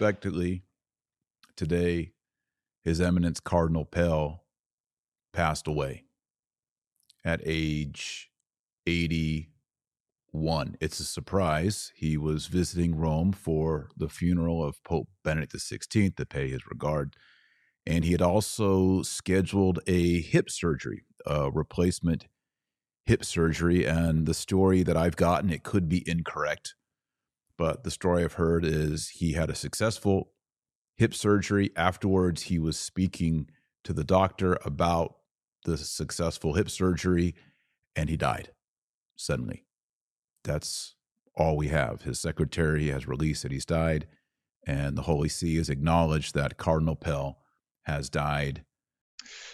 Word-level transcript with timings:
unexpectedly, 0.00 0.62
today, 1.56 2.12
His 2.84 3.00
Eminence 3.00 3.40
Cardinal 3.40 3.84
Pell 3.84 4.44
passed 5.32 5.66
away 5.66 6.04
at 7.24 7.40
age 7.44 8.30
81. 8.86 10.76
It's 10.80 11.00
a 11.00 11.04
surprise. 11.04 11.90
He 11.96 12.16
was 12.16 12.46
visiting 12.46 12.94
Rome 12.94 13.32
for 13.32 13.88
the 13.96 14.08
funeral 14.08 14.64
of 14.64 14.82
Pope 14.84 15.08
Benedict 15.24 15.56
XVI 15.56 16.14
to 16.14 16.24
pay 16.24 16.48
his 16.48 16.64
regard. 16.70 17.16
And 17.84 18.04
he 18.04 18.12
had 18.12 18.22
also 18.22 19.02
scheduled 19.02 19.80
a 19.88 20.20
hip 20.20 20.48
surgery, 20.48 21.02
a 21.26 21.50
replacement 21.50 22.28
hip 23.04 23.24
surgery. 23.24 23.84
And 23.84 24.26
the 24.26 24.34
story 24.34 24.84
that 24.84 24.96
I've 24.96 25.16
gotten, 25.16 25.50
it 25.50 25.64
could 25.64 25.88
be 25.88 26.08
incorrect, 26.08 26.76
but 27.58 27.84
the 27.84 27.90
story 27.90 28.24
I've 28.24 28.34
heard 28.34 28.64
is 28.64 29.08
he 29.08 29.32
had 29.32 29.50
a 29.50 29.54
successful 29.54 30.30
hip 30.96 31.12
surgery. 31.12 31.70
Afterwards, 31.76 32.44
he 32.44 32.58
was 32.58 32.78
speaking 32.78 33.50
to 33.84 33.92
the 33.92 34.04
doctor 34.04 34.58
about 34.64 35.16
the 35.64 35.76
successful 35.76 36.54
hip 36.54 36.70
surgery 36.70 37.34
and 37.94 38.08
he 38.08 38.16
died 38.16 38.50
suddenly. 39.16 39.64
That's 40.44 40.94
all 41.36 41.56
we 41.56 41.68
have. 41.68 42.02
His 42.02 42.20
secretary 42.20 42.88
has 42.88 43.08
released 43.08 43.42
that 43.42 43.52
he's 43.52 43.66
died, 43.66 44.06
and 44.66 44.96
the 44.96 45.02
Holy 45.02 45.28
See 45.28 45.56
has 45.56 45.68
acknowledged 45.68 46.34
that 46.34 46.56
Cardinal 46.56 46.96
Pell 46.96 47.38
has 47.82 48.08
died. 48.08 48.64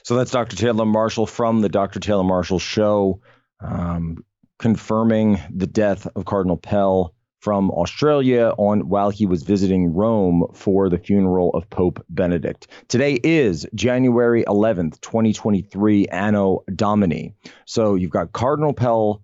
So 0.03 0.17
that's 0.17 0.31
Dr. 0.31 0.57
Taylor 0.57 0.85
Marshall 0.85 1.27
from 1.27 1.61
the 1.61 1.69
Dr. 1.69 2.01
Taylor 2.01 2.25
Marshall 2.25 2.59
Show, 2.59 3.21
um, 3.61 4.19
confirming 4.59 5.41
the 5.51 5.67
death 5.67 6.07
of 6.15 6.27
Cardinal 6.27 6.59
Pell 6.59 7.15
from 7.45 7.71
Australia 7.73 8.55
on 8.57 8.89
while 8.89 9.11
he 9.11 9.27
was 9.27 9.43
visiting 9.43 9.93
Rome 9.93 10.47
for 10.55 10.89
the 10.89 10.97
funeral 10.97 11.51
of 11.51 11.69
Pope 11.69 12.03
Benedict. 12.09 12.69
Today 12.89 13.21
is 13.23 13.67
January 13.75 14.45
11th, 14.45 14.99
2023, 15.03 16.07
Anno 16.07 16.65
Domini. 16.75 17.35
So 17.67 17.97
you've 17.97 18.11
got 18.11 18.33
Cardinal 18.33 18.73
Pell 18.73 19.23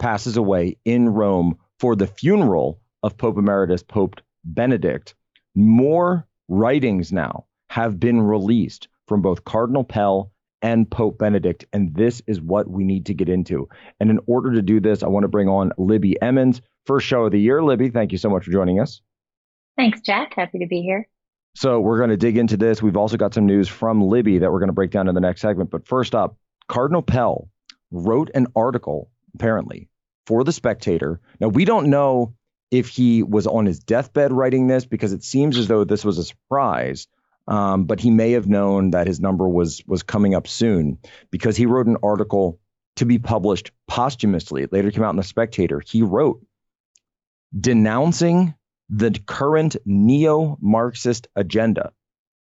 passes 0.00 0.36
away 0.36 0.78
in 0.84 1.08
Rome 1.08 1.58
for 1.78 1.94
the 1.94 2.08
funeral 2.08 2.80
of 3.04 3.16
Pope 3.16 3.38
Emeritus 3.38 3.84
Pope 3.84 4.16
Benedict. 4.44 5.14
More 5.54 6.26
writings 6.48 7.12
now 7.12 7.46
have 7.70 8.00
been 8.00 8.20
released 8.20 8.88
from 9.06 9.22
both 9.22 9.44
Cardinal 9.44 9.84
Pell 9.84 10.32
and 10.64 10.90
Pope 10.90 11.18
Benedict, 11.18 11.66
and 11.74 11.94
this 11.94 12.22
is 12.26 12.40
what 12.40 12.66
we 12.66 12.84
need 12.84 13.06
to 13.06 13.14
get 13.14 13.28
into. 13.28 13.68
And 14.00 14.08
in 14.08 14.18
order 14.26 14.54
to 14.54 14.62
do 14.62 14.80
this, 14.80 15.02
I 15.02 15.08
want 15.08 15.24
to 15.24 15.28
bring 15.28 15.46
on 15.46 15.72
Libby 15.76 16.20
Emmons 16.20 16.62
first 16.86 17.06
show 17.06 17.26
of 17.26 17.32
the 17.32 17.38
year. 17.38 17.62
Libby, 17.62 17.90
thank 17.90 18.12
you 18.12 18.18
so 18.18 18.30
much 18.30 18.46
for 18.46 18.50
joining 18.50 18.80
us. 18.80 19.02
Thanks, 19.76 20.00
Jack. 20.00 20.32
Happy 20.34 20.60
to 20.60 20.66
be 20.66 20.80
here. 20.80 21.06
So, 21.54 21.80
we're 21.80 21.98
going 21.98 22.10
to 22.10 22.16
dig 22.16 22.38
into 22.38 22.56
this. 22.56 22.82
We've 22.82 22.96
also 22.96 23.18
got 23.18 23.34
some 23.34 23.44
news 23.44 23.68
from 23.68 24.00
Libby 24.00 24.38
that 24.38 24.50
we're 24.50 24.58
going 24.58 24.70
to 24.70 24.74
break 24.74 24.90
down 24.90 25.06
in 25.06 25.14
the 25.14 25.20
next 25.20 25.42
segment. 25.42 25.70
But 25.70 25.86
first 25.86 26.14
up, 26.14 26.38
Cardinal 26.66 27.02
Pell 27.02 27.50
wrote 27.90 28.30
an 28.34 28.46
article, 28.56 29.10
apparently, 29.34 29.90
for 30.26 30.44
The 30.44 30.52
Spectator. 30.52 31.20
Now, 31.40 31.48
we 31.48 31.66
don't 31.66 31.90
know 31.90 32.34
if 32.70 32.88
he 32.88 33.22
was 33.22 33.46
on 33.46 33.66
his 33.66 33.80
deathbed 33.80 34.32
writing 34.32 34.66
this 34.66 34.86
because 34.86 35.12
it 35.12 35.22
seems 35.22 35.58
as 35.58 35.68
though 35.68 35.84
this 35.84 36.06
was 36.06 36.16
a 36.16 36.24
surprise. 36.24 37.06
Um, 37.46 37.84
but 37.84 38.00
he 38.00 38.10
may 38.10 38.32
have 38.32 38.46
known 38.46 38.92
that 38.92 39.06
his 39.06 39.20
number 39.20 39.46
was 39.46 39.82
was 39.86 40.02
coming 40.02 40.34
up 40.34 40.46
soon 40.46 40.98
because 41.30 41.56
he 41.56 41.66
wrote 41.66 41.86
an 41.86 41.98
article 42.02 42.58
to 42.96 43.04
be 43.04 43.18
published 43.18 43.70
posthumously. 43.86 44.62
It 44.62 44.72
later 44.72 44.90
came 44.90 45.02
out 45.02 45.10
in 45.10 45.16
The 45.16 45.22
Spectator. 45.22 45.80
He 45.80 46.02
wrote 46.02 46.44
denouncing 47.58 48.54
the 48.88 49.10
current 49.26 49.76
neo 49.84 50.58
Marxist 50.60 51.28
agenda 51.36 51.92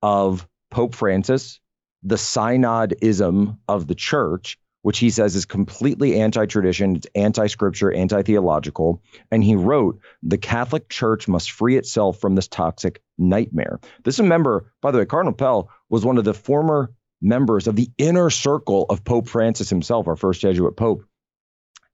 of 0.02 0.46
Pope 0.70 0.94
Francis, 0.94 1.60
the 2.02 2.16
synodism 2.16 3.58
of 3.68 3.86
the 3.86 3.94
church, 3.94 4.58
which 4.84 4.98
he 4.98 5.08
says 5.08 5.34
is 5.34 5.46
completely 5.46 6.20
anti 6.20 6.44
tradition, 6.44 6.96
it's 6.96 7.06
anti 7.14 7.46
scripture, 7.46 7.90
anti 7.90 8.20
theological. 8.20 9.02
And 9.30 9.42
he 9.42 9.56
wrote, 9.56 9.98
The 10.22 10.36
Catholic 10.36 10.90
Church 10.90 11.26
must 11.26 11.52
free 11.52 11.78
itself 11.78 12.20
from 12.20 12.34
this 12.34 12.48
toxic 12.48 13.00
nightmare. 13.16 13.80
This 14.04 14.16
is 14.16 14.20
a 14.20 14.24
member, 14.24 14.70
by 14.82 14.90
the 14.90 14.98
way, 14.98 15.06
Cardinal 15.06 15.32
Pell 15.32 15.70
was 15.88 16.04
one 16.04 16.18
of 16.18 16.24
the 16.24 16.34
former 16.34 16.92
members 17.22 17.66
of 17.66 17.76
the 17.76 17.88
inner 17.96 18.28
circle 18.28 18.84
of 18.90 19.04
Pope 19.04 19.26
Francis 19.26 19.70
himself, 19.70 20.06
our 20.06 20.16
first 20.16 20.42
Jesuit 20.42 20.76
Pope. 20.76 21.06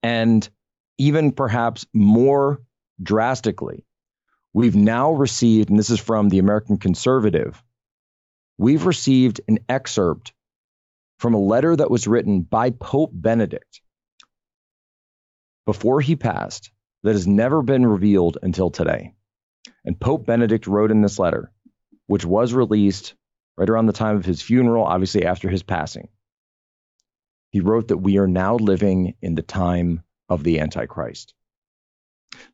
And 0.02 0.48
even 0.98 1.30
perhaps 1.30 1.86
more 1.94 2.60
drastically. 3.00 3.84
We've 4.52 4.74
now 4.74 5.12
received, 5.12 5.70
and 5.70 5.78
this 5.78 5.90
is 5.90 6.00
from 6.00 6.28
the 6.28 6.40
American 6.40 6.76
Conservative, 6.76 7.62
we've 8.58 8.84
received 8.84 9.42
an 9.46 9.60
excerpt 9.68 10.32
from 11.20 11.34
a 11.34 11.38
letter 11.38 11.76
that 11.76 11.90
was 11.90 12.06
written 12.06 12.40
by 12.40 12.70
Pope 12.70 13.10
Benedict 13.12 13.82
before 15.66 16.00
he 16.00 16.16
passed 16.16 16.70
that 17.02 17.12
has 17.12 17.26
never 17.26 17.60
been 17.62 17.84
revealed 17.84 18.38
until 18.42 18.70
today. 18.70 19.12
And 19.84 20.00
Pope 20.00 20.24
Benedict 20.24 20.66
wrote 20.66 20.90
in 20.90 21.02
this 21.02 21.18
letter, 21.18 21.52
which 22.06 22.24
was 22.24 22.54
released 22.54 23.14
right 23.58 23.68
around 23.68 23.84
the 23.84 23.92
time 23.92 24.16
of 24.16 24.24
his 24.24 24.40
funeral, 24.40 24.84
obviously 24.84 25.26
after 25.26 25.50
his 25.50 25.62
passing. 25.62 26.08
He 27.50 27.60
wrote 27.60 27.88
that 27.88 27.98
we 27.98 28.16
are 28.16 28.28
now 28.28 28.56
living 28.56 29.14
in 29.20 29.34
the 29.34 29.42
time 29.42 30.02
of 30.30 30.42
the 30.42 30.60
Antichrist. 30.60 31.34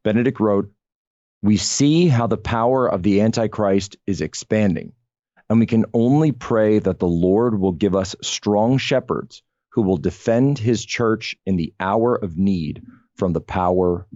Benedict 0.03 0.41
wrote, 0.41 0.73
We 1.41 1.57
see 1.57 2.09
how 2.09 2.27
the 2.27 2.37
power 2.37 2.91
of 2.91 3.05
the 3.05 3.21
Antichrist 3.21 3.97
is 4.09 4.23
expanding, 4.23 4.93
and 5.49 5.61
we 5.61 5.67
can 5.67 5.87
only 5.95 6.33
pray 6.33 6.79
that 6.79 6.99
the 6.99 7.09
Lord 7.09 7.59
will 7.59 7.73
give 7.73 7.95
us 7.95 8.17
strong 8.23 8.79
shepherds 8.79 9.43
who 9.71 9.83
will 9.83 9.97
defend 9.97 10.59
his 10.59 10.85
church 10.85 11.37
in 11.45 11.57
the 11.57 11.73
hour 11.79 12.15
of 12.15 12.37
need 12.37 12.83
from 13.15 13.33
the 13.33 13.41
power 13.41 14.07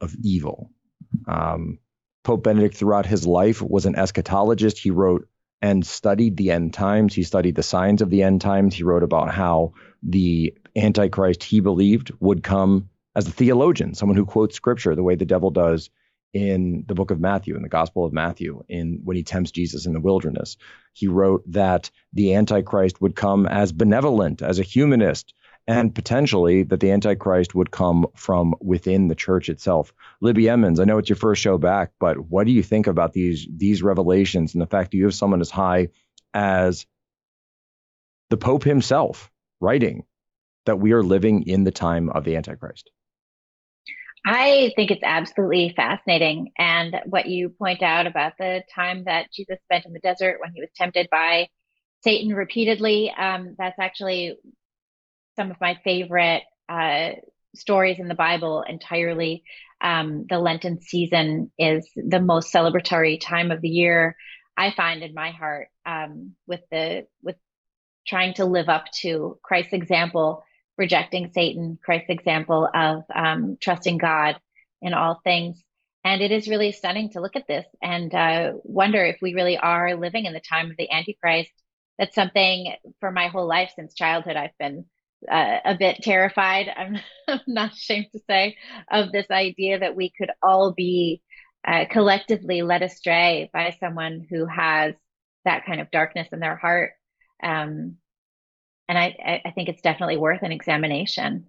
of 0.00 0.14
evil. 0.22 0.70
Um, 1.26 1.78
Pope 2.24 2.44
Benedict, 2.44 2.76
throughout 2.76 3.06
his 3.06 3.26
life, 3.26 3.62
was 3.62 3.86
an 3.86 3.94
eschatologist. 3.94 4.76
He 4.76 4.90
wrote 4.90 5.28
and 5.62 5.86
studied 5.86 6.36
the 6.36 6.50
end 6.50 6.74
times. 6.74 7.14
He 7.14 7.22
studied 7.22 7.54
the 7.54 7.62
signs 7.62 8.02
of 8.02 8.10
the 8.10 8.22
end 8.22 8.40
times. 8.40 8.74
He 8.74 8.82
wrote 8.82 9.02
about 9.02 9.32
how 9.32 9.72
the 10.02 10.54
Antichrist 10.76 11.42
he 11.42 11.60
believed 11.60 12.12
would 12.20 12.42
come 12.42 12.90
as 13.16 13.26
a 13.26 13.32
theologian, 13.32 13.94
someone 13.94 14.16
who 14.16 14.26
quotes 14.26 14.54
scripture 14.54 14.94
the 14.94 15.02
way 15.02 15.14
the 15.14 15.24
devil 15.24 15.50
does 15.50 15.90
in 16.32 16.84
the 16.86 16.94
book 16.94 17.10
of 17.10 17.20
Matthew, 17.20 17.56
in 17.56 17.62
the 17.62 17.68
Gospel 17.68 18.04
of 18.04 18.12
Matthew, 18.12 18.62
in 18.68 19.00
when 19.04 19.16
he 19.16 19.22
tempts 19.22 19.50
Jesus 19.50 19.86
in 19.86 19.92
the 19.92 20.00
wilderness. 20.00 20.56
He 20.92 21.08
wrote 21.08 21.42
that 21.52 21.90
the 22.12 22.34
Antichrist 22.34 23.00
would 23.00 23.16
come 23.16 23.46
as 23.46 23.72
benevolent, 23.72 24.42
as 24.42 24.58
a 24.58 24.64
humanist, 24.64 25.32
and 25.66 25.94
potentially 25.94 26.62
that 26.64 26.80
the 26.80 26.90
Antichrist 26.90 27.54
would 27.54 27.70
come 27.70 28.06
from 28.14 28.54
within 28.60 29.08
the 29.08 29.14
church 29.14 29.48
itself. 29.48 29.92
Libby 30.20 30.48
Emmons, 30.48 30.80
I 30.80 30.84
know 30.84 30.98
it's 30.98 31.08
your 31.08 31.16
first 31.16 31.42
show 31.42 31.58
back, 31.58 31.92
but 32.00 32.18
what 32.18 32.46
do 32.46 32.52
you 32.52 32.62
think 32.62 32.86
about 32.86 33.12
these 33.12 33.46
these 33.54 33.82
revelations 33.82 34.54
and 34.54 34.62
the 34.62 34.66
fact 34.66 34.90
that 34.90 34.96
you 34.96 35.04
have 35.04 35.14
someone 35.14 35.40
as 35.40 35.50
high 35.50 35.88
as 36.34 36.86
the 38.30 38.36
Pope 38.36 38.64
himself 38.64 39.30
writing 39.60 40.04
that 40.66 40.78
we 40.78 40.92
are 40.92 41.02
living 41.02 41.44
in 41.44 41.64
the 41.64 41.70
time 41.70 42.08
of 42.10 42.24
the 42.24 42.36
Antichrist? 42.36 42.90
I 44.26 44.72
think 44.76 44.90
it's 44.90 45.02
absolutely 45.04 45.72
fascinating. 45.74 46.52
And 46.58 46.96
what 47.06 47.26
you 47.26 47.50
point 47.50 47.82
out 47.82 48.06
about 48.06 48.32
the 48.38 48.62
time 48.74 49.04
that 49.04 49.32
Jesus 49.32 49.58
spent 49.64 49.86
in 49.86 49.92
the 49.92 50.00
desert 50.00 50.38
when 50.40 50.52
he 50.52 50.60
was 50.60 50.70
tempted 50.76 51.08
by 51.10 51.48
Satan 52.02 52.34
repeatedly, 52.34 53.12
um, 53.16 53.54
that's 53.58 53.78
actually 53.78 54.36
some 55.36 55.50
of 55.50 55.56
my 55.60 55.78
favorite 55.84 56.42
uh, 56.68 57.12
stories 57.54 57.98
in 57.98 58.08
the 58.08 58.14
Bible 58.14 58.62
entirely. 58.62 59.44
Um, 59.80 60.26
the 60.28 60.38
Lenten 60.38 60.80
season 60.80 61.52
is 61.58 61.88
the 61.94 62.20
most 62.20 62.52
celebratory 62.52 63.20
time 63.20 63.50
of 63.50 63.60
the 63.60 63.68
year. 63.68 64.16
I 64.56 64.72
find 64.72 65.02
in 65.02 65.14
my 65.14 65.30
heart 65.30 65.68
um, 65.86 66.34
with 66.46 66.60
the 66.70 67.06
with 67.22 67.36
trying 68.06 68.34
to 68.34 68.44
live 68.44 68.68
up 68.68 68.86
to 69.02 69.38
Christ's 69.42 69.72
example 69.72 70.42
rejecting 70.78 71.32
Satan, 71.34 71.78
Christ's 71.84 72.10
example 72.10 72.68
of 72.72 73.02
um, 73.14 73.58
trusting 73.60 73.98
God 73.98 74.40
in 74.80 74.94
all 74.94 75.20
things. 75.24 75.62
And 76.04 76.22
it 76.22 76.30
is 76.30 76.48
really 76.48 76.72
stunning 76.72 77.10
to 77.10 77.20
look 77.20 77.36
at 77.36 77.48
this 77.48 77.66
and 77.82 78.14
uh, 78.14 78.52
wonder 78.62 79.04
if 79.04 79.18
we 79.20 79.34
really 79.34 79.58
are 79.58 79.96
living 79.96 80.24
in 80.24 80.32
the 80.32 80.40
time 80.40 80.70
of 80.70 80.76
the 80.78 80.90
Antichrist. 80.90 81.50
That's 81.98 82.14
something 82.14 82.74
for 83.00 83.10
my 83.10 83.26
whole 83.26 83.48
life 83.48 83.72
since 83.74 83.92
childhood 83.92 84.36
I've 84.36 84.56
been 84.58 84.86
uh, 85.30 85.58
a 85.64 85.74
bit 85.74 85.98
terrified. 86.02 86.68
I'm, 86.74 86.98
I'm, 87.28 87.40
not 87.48 87.72
ashamed 87.72 88.06
to 88.12 88.20
say 88.30 88.56
of 88.90 89.10
this 89.10 89.26
idea 89.30 89.80
that 89.80 89.96
we 89.96 90.12
could 90.16 90.30
all 90.40 90.72
be 90.72 91.20
uh, 91.66 91.86
collectively 91.90 92.62
led 92.62 92.82
astray 92.82 93.50
by 93.52 93.76
someone 93.80 94.24
who 94.30 94.46
has 94.46 94.94
that 95.44 95.66
kind 95.66 95.80
of 95.80 95.90
darkness 95.90 96.28
in 96.32 96.38
their 96.38 96.56
heart. 96.56 96.92
Um, 97.42 97.96
and 98.88 98.98
I, 98.98 99.42
I 99.44 99.50
think 99.50 99.68
it's 99.68 99.82
definitely 99.82 100.16
worth 100.16 100.42
an 100.42 100.52
examination. 100.52 101.46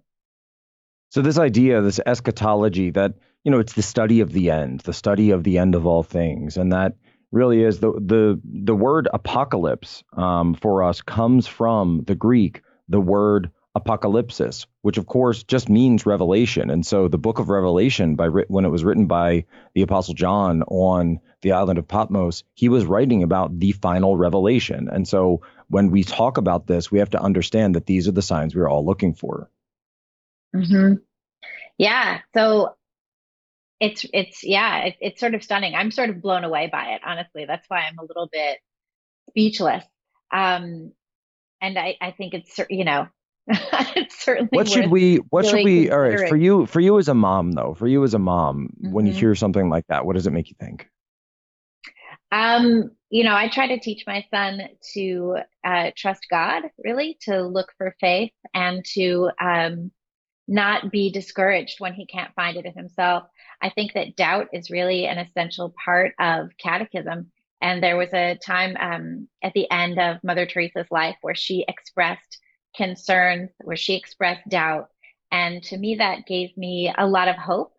So 1.10 1.22
this 1.22 1.38
idea, 1.38 1.80
this 1.80 2.00
eschatology, 2.04 2.90
that 2.90 3.14
you 3.44 3.50
know, 3.50 3.58
it's 3.58 3.72
the 3.72 3.82
study 3.82 4.20
of 4.20 4.32
the 4.32 4.50
end, 4.50 4.80
the 4.80 4.92
study 4.92 5.30
of 5.30 5.42
the 5.44 5.58
end 5.58 5.74
of 5.74 5.86
all 5.86 6.02
things, 6.02 6.56
and 6.56 6.72
that 6.72 6.96
really 7.32 7.62
is 7.62 7.80
the 7.80 7.92
the 7.92 8.40
the 8.44 8.74
word 8.74 9.08
apocalypse 9.12 10.04
um, 10.16 10.54
for 10.54 10.82
us 10.82 11.00
comes 11.00 11.46
from 11.46 12.02
the 12.06 12.14
Greek, 12.14 12.62
the 12.88 13.00
word 13.00 13.50
apocalypsis, 13.76 14.66
which 14.82 14.98
of 14.98 15.06
course 15.06 15.44
just 15.44 15.68
means 15.68 16.04
revelation. 16.04 16.70
And 16.70 16.84
so 16.84 17.08
the 17.08 17.18
book 17.18 17.38
of 17.38 17.48
Revelation, 17.48 18.16
by 18.16 18.26
when 18.26 18.64
it 18.64 18.70
was 18.70 18.84
written 18.84 19.06
by 19.06 19.44
the 19.74 19.82
Apostle 19.82 20.14
John 20.14 20.62
on 20.64 21.20
the 21.42 21.52
island 21.52 21.78
of 21.78 21.86
Patmos, 21.86 22.42
he 22.54 22.68
was 22.68 22.84
writing 22.84 23.22
about 23.22 23.58
the 23.58 23.72
final 23.72 24.16
revelation. 24.16 24.88
And 24.90 25.06
so 25.06 25.42
when 25.70 25.90
we 25.90 26.02
talk 26.04 26.36
about 26.36 26.66
this, 26.66 26.90
we 26.90 26.98
have 26.98 27.10
to 27.10 27.22
understand 27.22 27.76
that 27.76 27.86
these 27.86 28.08
are 28.08 28.12
the 28.12 28.22
signs 28.22 28.54
we're 28.54 28.68
all 28.68 28.84
looking 28.84 29.14
for. 29.14 29.48
Mm-hmm. 30.54 30.94
Yeah. 31.78 32.18
So 32.34 32.74
it's 33.78 34.04
it's 34.12 34.44
yeah, 34.44 34.78
it, 34.86 34.96
it's 35.00 35.20
sort 35.20 35.34
of 35.34 35.42
stunning. 35.42 35.74
I'm 35.74 35.90
sort 35.90 36.10
of 36.10 36.20
blown 36.20 36.44
away 36.44 36.68
by 36.70 36.94
it, 36.94 37.02
honestly. 37.06 37.46
That's 37.46 37.64
why 37.68 37.80
I'm 37.80 37.98
a 37.98 38.04
little 38.04 38.28
bit 38.30 38.58
speechless. 39.30 39.84
Um, 40.32 40.92
and 41.60 41.78
I, 41.78 41.96
I 42.00 42.10
think 42.10 42.34
it's 42.34 42.58
you 42.68 42.84
know 42.84 43.06
it's 43.48 44.18
certainly 44.22 44.50
what 44.52 44.68
should 44.68 44.90
we 44.90 45.16
what 45.16 45.46
should 45.46 45.64
we 45.64 45.90
all 45.90 46.00
right 46.00 46.28
for 46.28 46.36
you 46.36 46.66
for 46.66 46.80
you 46.80 46.98
as 46.98 47.08
a 47.08 47.14
mom 47.14 47.52
though 47.52 47.74
for 47.74 47.86
you 47.86 48.04
as 48.04 48.14
a 48.14 48.18
mom 48.18 48.70
mm-hmm. 48.76 48.92
when 48.92 49.06
you 49.06 49.12
mm-hmm. 49.12 49.20
hear 49.20 49.34
something 49.34 49.68
like 49.68 49.86
that 49.88 50.04
what 50.04 50.14
does 50.14 50.26
it 50.26 50.32
make 50.32 50.48
you 50.50 50.56
think 50.58 50.88
um 52.32 52.90
you 53.10 53.24
know 53.24 53.34
i 53.34 53.48
try 53.48 53.66
to 53.68 53.80
teach 53.80 54.04
my 54.06 54.24
son 54.30 54.60
to 54.94 55.36
uh, 55.64 55.90
trust 55.96 56.26
god 56.30 56.64
really 56.82 57.18
to 57.20 57.42
look 57.42 57.72
for 57.76 57.94
faith 58.00 58.32
and 58.54 58.84
to 58.84 59.30
um 59.40 59.90
not 60.48 60.90
be 60.90 61.12
discouraged 61.12 61.76
when 61.78 61.94
he 61.94 62.06
can't 62.06 62.34
find 62.34 62.56
it 62.56 62.66
in 62.66 62.72
himself 62.74 63.24
i 63.62 63.70
think 63.70 63.92
that 63.92 64.16
doubt 64.16 64.48
is 64.52 64.70
really 64.70 65.06
an 65.06 65.18
essential 65.18 65.74
part 65.84 66.12
of 66.18 66.48
catechism 66.58 67.30
and 67.60 67.82
there 67.82 67.96
was 67.96 68.12
a 68.14 68.36
time 68.36 68.76
um, 68.80 69.28
at 69.42 69.52
the 69.52 69.70
end 69.70 69.98
of 69.98 70.24
mother 70.24 70.46
teresa's 70.46 70.86
life 70.90 71.16
where 71.20 71.34
she 71.34 71.64
expressed 71.68 72.38
concerns, 72.74 73.50
where 73.62 73.76
she 73.76 73.96
expressed 73.96 74.48
doubt. 74.48 74.88
And 75.30 75.62
to 75.64 75.76
me, 75.76 75.96
that 75.96 76.26
gave 76.26 76.56
me 76.56 76.92
a 76.96 77.06
lot 77.06 77.28
of 77.28 77.36
hope. 77.36 77.72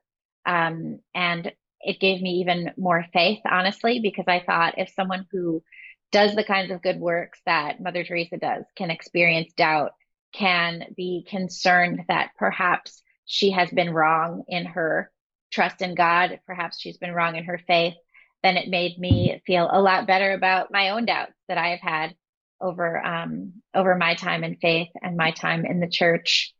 Um, 0.46 1.00
and 1.16 1.52
it 1.84 2.00
gave 2.00 2.22
me 2.22 2.42
even 2.42 2.72
more 2.78 3.06
faith, 3.14 3.40
honestly, 3.50 4.00
because 4.00 4.26
I 4.28 4.42
thought 4.46 4.78
if 4.78 4.90
someone 4.96 5.26
who 5.32 5.64
does 6.12 6.36
the 6.36 6.44
kinds 6.44 6.72
of 6.72 6.82
good 6.82 7.00
works 7.00 7.40
that 7.46 7.82
Mother 7.82 8.04
Teresa 8.04 8.38
does 8.38 8.66
can 8.76 8.92
experience 8.92 9.54
doubt, 9.54 9.92
can 10.34 10.94
be 10.96 11.26
concerned 11.30 12.04
that 12.08 12.32
perhaps 12.38 13.02
she 13.26 13.52
has 13.52 13.70
been 13.70 13.94
wrong 13.94 14.44
in 14.48 14.66
her 14.66 15.12
trust 15.52 15.82
in 15.82 15.96
God, 15.96 16.40
perhaps 16.46 16.80
she's 16.80 16.98
been 16.98 17.14
wrong 17.14 17.36
in 17.36 17.46
her 17.46 17.60
faith, 17.68 17.96
then 18.44 18.58
it 18.58 18.70
made 18.70 18.98
me 18.98 19.42
feel 19.46 19.70
a 19.72 19.82
lot 19.82 20.08
better 20.08 20.32
about 20.32 20.72
my 20.72 20.90
own 20.90 21.06
doubts 21.06 21.34
that 21.48 21.58
I 21.58 21.70
have 21.70 21.80
had 21.80 22.16
over 22.60 23.04
um, 23.04 23.54
over 23.74 23.96
my 23.96 24.16
time 24.16 24.44
in 24.44 24.56
faith 24.56 24.90
and 25.02 25.18
my 25.18 25.32
time 25.32 25.66
in 25.66 25.80
the 25.80 25.90
church. 25.90 26.54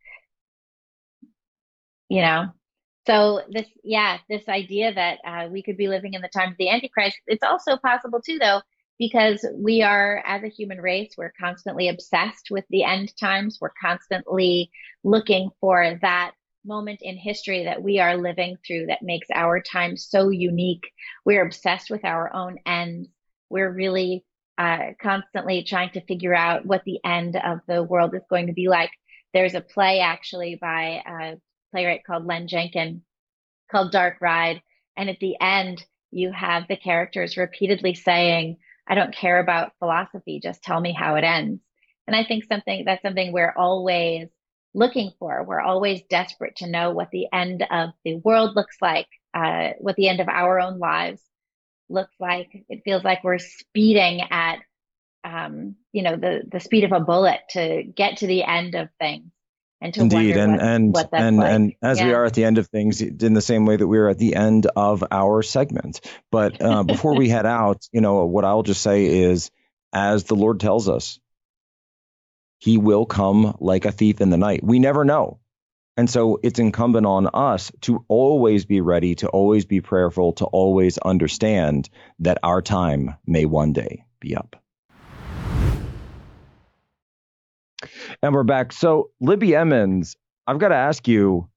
You 2.08 2.20
know, 2.20 2.46
so 3.06 3.42
this 3.50 3.66
yeah, 3.82 4.18
this 4.28 4.48
idea 4.48 4.94
that 4.94 5.18
uh, 5.26 5.48
we 5.50 5.62
could 5.62 5.76
be 5.76 5.88
living 5.88 6.14
in 6.14 6.22
the 6.22 6.28
time 6.28 6.50
of 6.50 6.56
the 6.58 6.68
Antichrist. 6.68 7.16
It's 7.26 7.42
also 7.42 7.76
possible 7.76 8.20
too, 8.20 8.38
though, 8.38 8.62
because 8.98 9.44
we 9.56 9.82
are 9.82 10.22
as 10.24 10.42
a 10.44 10.48
human 10.48 10.80
race, 10.80 11.14
we're 11.18 11.32
constantly 11.40 11.88
obsessed 11.88 12.48
with 12.50 12.64
the 12.70 12.84
end 12.84 13.12
times. 13.16 13.58
We're 13.60 13.72
constantly 13.80 14.70
looking 15.02 15.50
for 15.60 15.98
that 16.02 16.32
moment 16.64 17.00
in 17.02 17.16
history 17.16 17.64
that 17.64 17.82
we 17.82 17.98
are 17.98 18.16
living 18.16 18.56
through 18.64 18.86
that 18.86 19.02
makes 19.02 19.26
our 19.34 19.60
time 19.60 19.96
so 19.96 20.28
unique. 20.28 20.90
We're 21.24 21.44
obsessed 21.44 21.90
with 21.90 22.04
our 22.04 22.32
own 22.32 22.58
ends. 22.64 23.08
We're 23.50 23.72
really 23.72 24.24
uh, 24.58 24.92
constantly 25.00 25.64
trying 25.64 25.90
to 25.90 26.04
figure 26.04 26.34
out 26.34 26.64
what 26.64 26.82
the 26.84 27.00
end 27.04 27.36
of 27.36 27.58
the 27.66 27.82
world 27.82 28.14
is 28.14 28.22
going 28.30 28.46
to 28.46 28.52
be 28.52 28.68
like. 28.68 28.90
There's 29.34 29.54
a 29.54 29.60
play 29.60 30.00
actually 30.00 30.56
by 30.60 31.02
a 31.04 31.36
playwright 31.72 32.04
called 32.04 32.26
Len 32.26 32.46
Jenkin 32.46 33.02
called 33.70 33.90
Dark 33.90 34.18
Ride. 34.20 34.62
And 34.96 35.10
at 35.10 35.18
the 35.18 35.36
end, 35.40 35.84
you 36.12 36.30
have 36.30 36.68
the 36.68 36.76
characters 36.76 37.36
repeatedly 37.36 37.94
saying, 37.94 38.58
I 38.86 38.94
don't 38.94 39.14
care 39.14 39.40
about 39.40 39.72
philosophy, 39.78 40.40
just 40.40 40.62
tell 40.62 40.80
me 40.80 40.92
how 40.92 41.16
it 41.16 41.24
ends. 41.24 41.60
And 42.06 42.14
I 42.14 42.24
think 42.24 42.44
something 42.44 42.84
that's 42.84 43.02
something 43.02 43.32
we're 43.32 43.54
always 43.56 44.28
looking 44.74 45.12
for. 45.18 45.44
We're 45.44 45.60
always 45.60 46.02
desperate 46.08 46.56
to 46.56 46.70
know 46.70 46.90
what 46.92 47.10
the 47.10 47.26
end 47.32 47.64
of 47.70 47.90
the 48.04 48.16
world 48.16 48.56
looks 48.56 48.76
like, 48.80 49.06
uh, 49.34 49.70
what 49.78 49.96
the 49.96 50.08
end 50.08 50.20
of 50.20 50.28
our 50.28 50.60
own 50.60 50.78
lives 50.78 51.22
looks 51.88 52.14
like. 52.18 52.48
It 52.68 52.82
feels 52.84 53.04
like 53.04 53.22
we're 53.22 53.38
speeding 53.38 54.20
at, 54.30 54.58
um, 55.24 55.76
you 55.92 56.02
know, 56.02 56.16
the 56.16 56.42
the 56.50 56.60
speed 56.60 56.84
of 56.84 56.92
a 56.92 57.00
bullet 57.00 57.40
to 57.50 57.84
get 57.84 58.18
to 58.18 58.26
the 58.26 58.42
end 58.42 58.74
of 58.74 58.88
things. 58.98 59.30
And 59.82 59.92
to 59.94 60.00
Indeed, 60.02 60.36
and 60.36 60.52
what, 60.52 60.62
and 60.62 60.92
what 60.94 61.08
and 61.12 61.36
like. 61.38 61.50
and 61.50 61.74
as 61.82 61.98
yeah. 61.98 62.06
we 62.06 62.14
are 62.14 62.24
at 62.24 62.34
the 62.34 62.44
end 62.44 62.58
of 62.58 62.68
things, 62.68 63.02
in 63.02 63.34
the 63.34 63.40
same 63.40 63.66
way 63.66 63.76
that 63.76 63.86
we 63.86 63.98
are 63.98 64.08
at 64.08 64.18
the 64.18 64.36
end 64.36 64.68
of 64.76 65.02
our 65.10 65.42
segment. 65.42 66.00
But 66.30 66.62
uh, 66.62 66.82
before 66.84 67.16
we 67.16 67.28
head 67.28 67.46
out, 67.46 67.84
you 67.90 68.00
know, 68.00 68.24
what 68.26 68.44
I'll 68.44 68.62
just 68.62 68.80
say 68.80 69.06
is, 69.06 69.50
as 69.92 70.22
the 70.22 70.36
Lord 70.36 70.60
tells 70.60 70.88
us, 70.88 71.18
He 72.58 72.78
will 72.78 73.06
come 73.06 73.56
like 73.58 73.84
a 73.84 73.90
thief 73.90 74.20
in 74.20 74.30
the 74.30 74.36
night. 74.36 74.62
We 74.62 74.78
never 74.78 75.04
know. 75.04 75.40
And 75.96 76.08
so 76.08 76.38
it's 76.44 76.60
incumbent 76.60 77.06
on 77.06 77.28
us 77.34 77.72
to 77.82 78.04
always 78.06 78.64
be 78.64 78.80
ready, 78.80 79.16
to 79.16 79.28
always 79.28 79.64
be 79.64 79.80
prayerful, 79.80 80.34
to 80.34 80.44
always 80.44 80.96
understand 80.98 81.90
that 82.20 82.38
our 82.44 82.62
time 82.62 83.16
may 83.26 83.46
one 83.46 83.72
day 83.72 84.04
be 84.20 84.36
up. 84.36 84.61
And 88.24 88.32
we're 88.34 88.44
back. 88.44 88.72
So, 88.72 89.10
Libby 89.20 89.56
Emmons, 89.56 90.16
I've 90.46 90.60
got 90.60 90.68
to 90.68 90.76
ask 90.76 91.08
you 91.08 91.48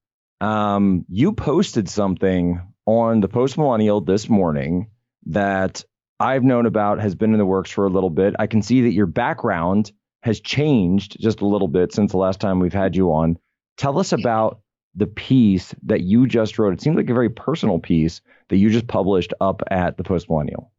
um, 0.41 1.06
you 1.07 1.31
posted 1.31 1.88
something 1.88 2.59
on 2.88 3.21
the 3.21 3.27
Post 3.27 3.56
Millennial 3.56 4.01
this 4.01 4.27
morning 4.27 4.89
that 5.27 5.85
I've 6.19 6.44
known 6.44 6.65
about, 6.65 7.00
has 7.00 7.13
been 7.13 7.33
in 7.33 7.38
the 7.38 7.45
works 7.45 7.69
for 7.69 7.85
a 7.85 7.89
little 7.89 8.09
bit. 8.09 8.35
I 8.39 8.47
can 8.47 8.63
see 8.63 8.81
that 8.81 8.94
your 8.94 9.06
background 9.06 9.91
has 10.23 10.39
changed 10.39 11.19
just 11.19 11.41
a 11.41 11.45
little 11.45 11.67
bit 11.67 11.94
since 11.94 12.12
the 12.12 12.17
last 12.17 12.39
time 12.39 12.59
we've 12.59 12.74
had 12.74 12.95
you 12.95 13.13
on. 13.13 13.38
Tell 13.77 14.00
us 14.00 14.12
about 14.12 14.62
the 14.95 15.05
piece 15.05 15.75
that 15.84 16.01
you 16.01 16.25
just 16.25 16.57
wrote. 16.57 16.74
It 16.74 16.81
seems 16.81 16.95
like 16.95 17.12
a 17.12 17.13
very 17.13 17.29
personal 17.29 17.77
piece 17.77 18.22
that 18.50 18.57
you 18.57 18.72
just 18.72 18.88
published 18.88 19.36
up 19.39 19.62
at 19.69 19.98
the 19.98 20.03
Post 20.03 20.31
Millennial. 20.31 20.72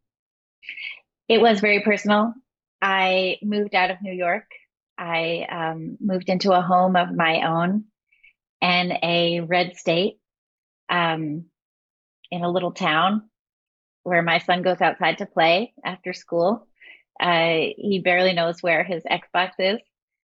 It 1.28 1.40
was 1.40 1.60
very 1.60 1.82
personal. 1.82 2.34
I 2.82 3.36
moved 3.40 3.76
out 3.76 3.92
of 3.92 3.98
New 4.02 4.12
York. 4.12 4.46
I 4.98 5.46
um, 5.50 5.98
moved 6.00 6.28
into 6.28 6.52
a 6.52 6.62
home 6.62 6.96
of 6.96 7.14
my 7.14 7.46
own 7.46 7.84
in 8.60 8.92
a 9.02 9.40
red 9.40 9.76
state 9.76 10.18
um, 10.88 11.44
in 12.30 12.42
a 12.42 12.50
little 12.50 12.72
town 12.72 13.28
where 14.02 14.22
my 14.22 14.38
son 14.38 14.62
goes 14.62 14.80
outside 14.80 15.18
to 15.18 15.26
play 15.26 15.74
after 15.84 16.12
school. 16.12 16.66
Uh, 17.18 17.58
he 17.76 18.00
barely 18.04 18.32
knows 18.32 18.62
where 18.62 18.84
his 18.84 19.02
Xbox 19.04 19.52
is 19.58 19.80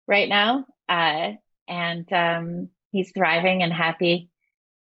right 0.07 0.29
now. 0.29 0.67
Uh, 0.89 1.33
and 1.69 2.13
um, 2.13 2.69
he's 2.91 3.13
thriving 3.13 3.63
and 3.63 3.73
happy. 3.73 4.29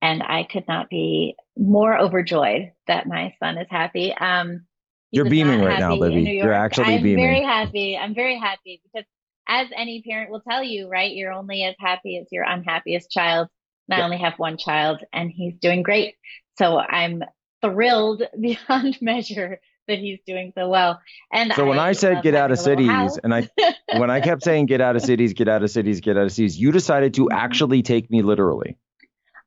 And 0.02 0.24
I 0.24 0.44
could 0.44 0.68
not 0.68 0.90
be 0.90 1.36
more 1.56 1.96
overjoyed 1.96 2.72
that 2.88 3.08
my 3.08 3.36
son 3.40 3.60
is 3.60 3.68
happy. 3.70 4.14
Um, 4.14 4.66
You're 5.12 5.30
beaming 5.30 5.62
right 5.62 5.80
now, 5.80 5.94
Libby. 5.94 6.24
You're 6.24 6.54
actually 6.54 6.96
I'm 6.96 7.04
beaming. 7.04 7.24
I'm 7.26 7.32
very 7.32 7.44
happy. 7.44 7.98
I'm 7.98 8.16
very 8.16 8.40
happy 8.40 8.82
because, 8.84 9.06
as 9.52 9.68
any 9.76 10.02
parent 10.02 10.32
will 10.32 10.40
tell 10.40 10.64
you, 10.64 10.88
right, 10.88 11.14
you're 11.14 11.34
only 11.34 11.64
as 11.64 11.76
happy 11.78 12.18
as 12.18 12.28
your 12.32 12.46
unhappiest 12.46 13.12
child. 13.12 13.50
And 13.90 14.02
I 14.02 14.06
only 14.06 14.18
have 14.18 14.36
one 14.38 14.58
child, 14.58 15.04
and 15.12 15.30
he's 15.30 15.56
doing 15.60 15.84
great. 15.84 16.16
So 16.58 16.78
I'm 16.78 17.24
thrilled 17.62 18.24
beyond 18.40 18.98
measure 19.02 19.60
that 19.90 20.00
he's 20.00 20.20
doing 20.26 20.54
so 20.56 20.70
well. 20.70 21.02
And 21.34 21.52
so 21.54 21.66
when 21.66 21.80
I, 21.80 21.90
I 21.90 21.92
said 21.92 22.24
get 22.24 22.34
out 22.34 22.52
of 22.52 22.60
cities, 22.60 23.20
and 23.22 23.34
I 23.34 23.50
when 23.98 24.10
I 24.10 24.22
kept 24.22 24.44
saying 24.44 24.68
get 24.68 24.80
out 24.80 24.96
of 24.96 25.02
cities, 25.02 25.34
get 25.34 25.50
out 25.50 25.64
of 25.64 25.70
cities, 25.70 26.00
get 26.00 26.18
out 26.18 26.24
of 26.24 26.32
cities, 26.32 26.58
you 26.58 26.72
decided 26.72 27.16
to 27.16 27.26
mm-hmm. 27.26 27.38
actually 27.38 27.82
take 27.82 28.10
me 28.10 28.22
literally. 28.22 28.78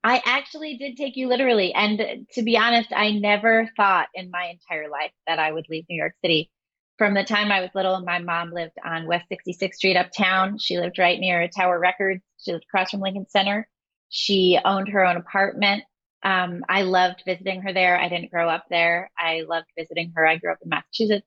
I 0.03 0.21
actually 0.27 0.77
did 0.77 0.99
take 0.99 1.17
you 1.17 1.29
literally. 1.29 1.73
And 1.73 2.27
to 2.33 2.43
be 2.43 2.59
honest, 2.59 2.93
I 2.95 3.13
never 3.13 3.71
thought 3.75 4.09
in 4.13 4.31
my 4.31 4.53
entire 4.53 4.91
life 4.91 5.13
that 5.27 5.39
I 5.39 5.51
would 5.51 5.65
leave 5.71 5.87
New 5.89 5.97
York 5.97 6.13
City. 6.23 6.51
From 6.97 7.15
the 7.15 7.25
time 7.25 7.51
I 7.51 7.61
was 7.61 7.71
little, 7.75 8.01
my 8.01 8.21
mom 8.21 8.53
lived 8.53 8.77
on 8.85 9.07
West 9.07 9.27
66th 9.31 9.75
Street 9.75 9.97
uptown. 9.97 10.59
She 10.59 10.79
lived 10.79 10.99
right 10.99 11.19
near 11.19 11.49
Tower 11.49 11.79
Records. 11.79 12.23
She 12.39 12.53
lived 12.53 12.65
across 12.65 12.93
from 12.93 13.01
Lincoln 13.01 13.27
Center. 13.29 13.69
She 14.11 14.59
owned 14.65 14.89
her 14.89 15.05
own 15.05 15.17
apartment. 15.17 15.83
Um, 16.23 16.65
I 16.69 16.83
loved 16.83 17.23
visiting 17.27 17.63
her 17.63 17.73
there. 17.73 18.01
I 18.01 18.09
didn't 18.09 18.31
grow 18.31 18.49
up 18.49 18.67
there. 18.71 19.11
I 19.19 19.43
loved 19.49 19.67
visiting 19.77 20.13
her. 20.15 20.25
I 20.25 20.39
grew 20.39 20.53
up 20.53 20.59
in 20.63 20.69
Massachusetts. 20.69 21.27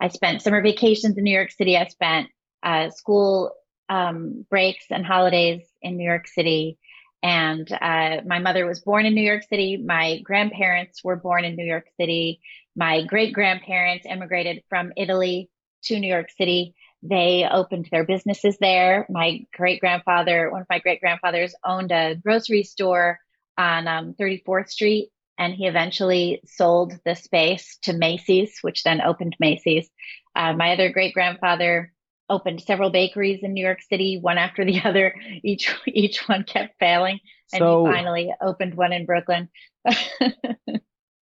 I 0.00 0.08
spent 0.08 0.42
summer 0.42 0.60
vacations 0.62 1.16
in 1.16 1.24
New 1.24 1.34
York 1.34 1.50
City. 1.50 1.78
I 1.78 1.86
spent 1.86 2.28
uh, 2.62 2.90
school 2.90 3.52
um, 3.88 4.44
breaks 4.50 4.84
and 4.90 5.04
holidays 5.04 5.62
in 5.80 5.96
New 5.96 6.04
York 6.04 6.28
City. 6.28 6.78
And 7.22 7.70
uh, 7.72 8.20
my 8.26 8.38
mother 8.38 8.66
was 8.66 8.80
born 8.80 9.06
in 9.06 9.14
New 9.14 9.22
York 9.22 9.42
City. 9.48 9.76
My 9.76 10.20
grandparents 10.20 11.02
were 11.02 11.16
born 11.16 11.44
in 11.44 11.56
New 11.56 11.64
York 11.64 11.88
City. 11.98 12.40
My 12.76 13.04
great 13.04 13.32
grandparents 13.32 14.06
immigrated 14.08 14.62
from 14.68 14.92
Italy 14.96 15.50
to 15.84 15.98
New 15.98 16.08
York 16.08 16.30
City. 16.36 16.74
They 17.02 17.46
opened 17.50 17.88
their 17.90 18.04
businesses 18.04 18.58
there. 18.58 19.06
My 19.08 19.46
great 19.54 19.80
grandfather, 19.80 20.50
one 20.50 20.62
of 20.62 20.66
my 20.68 20.78
great 20.78 21.00
grandfathers, 21.00 21.54
owned 21.64 21.92
a 21.92 22.16
grocery 22.16 22.64
store 22.64 23.18
on 23.56 23.88
um, 23.88 24.14
34th 24.18 24.70
Street, 24.70 25.10
and 25.38 25.54
he 25.54 25.66
eventually 25.66 26.40
sold 26.46 26.94
the 27.04 27.14
space 27.14 27.78
to 27.82 27.92
Macy's, 27.92 28.58
which 28.62 28.82
then 28.82 29.00
opened 29.00 29.36
Macy's. 29.38 29.88
Uh, 30.34 30.52
my 30.52 30.72
other 30.72 30.90
great 30.90 31.14
grandfather 31.14 31.92
opened 32.28 32.60
several 32.62 32.90
bakeries 32.90 33.40
in 33.42 33.52
New 33.52 33.64
York 33.64 33.80
City, 33.82 34.18
one 34.20 34.38
after 34.38 34.64
the 34.64 34.80
other. 34.84 35.14
Each 35.42 35.74
each 35.86 36.28
one 36.28 36.44
kept 36.44 36.78
failing, 36.78 37.20
and 37.52 37.60
so, 37.60 37.86
he 37.86 37.92
finally 37.92 38.32
opened 38.40 38.74
one 38.74 38.92
in 38.92 39.06
Brooklyn. 39.06 39.48
so 39.90 39.94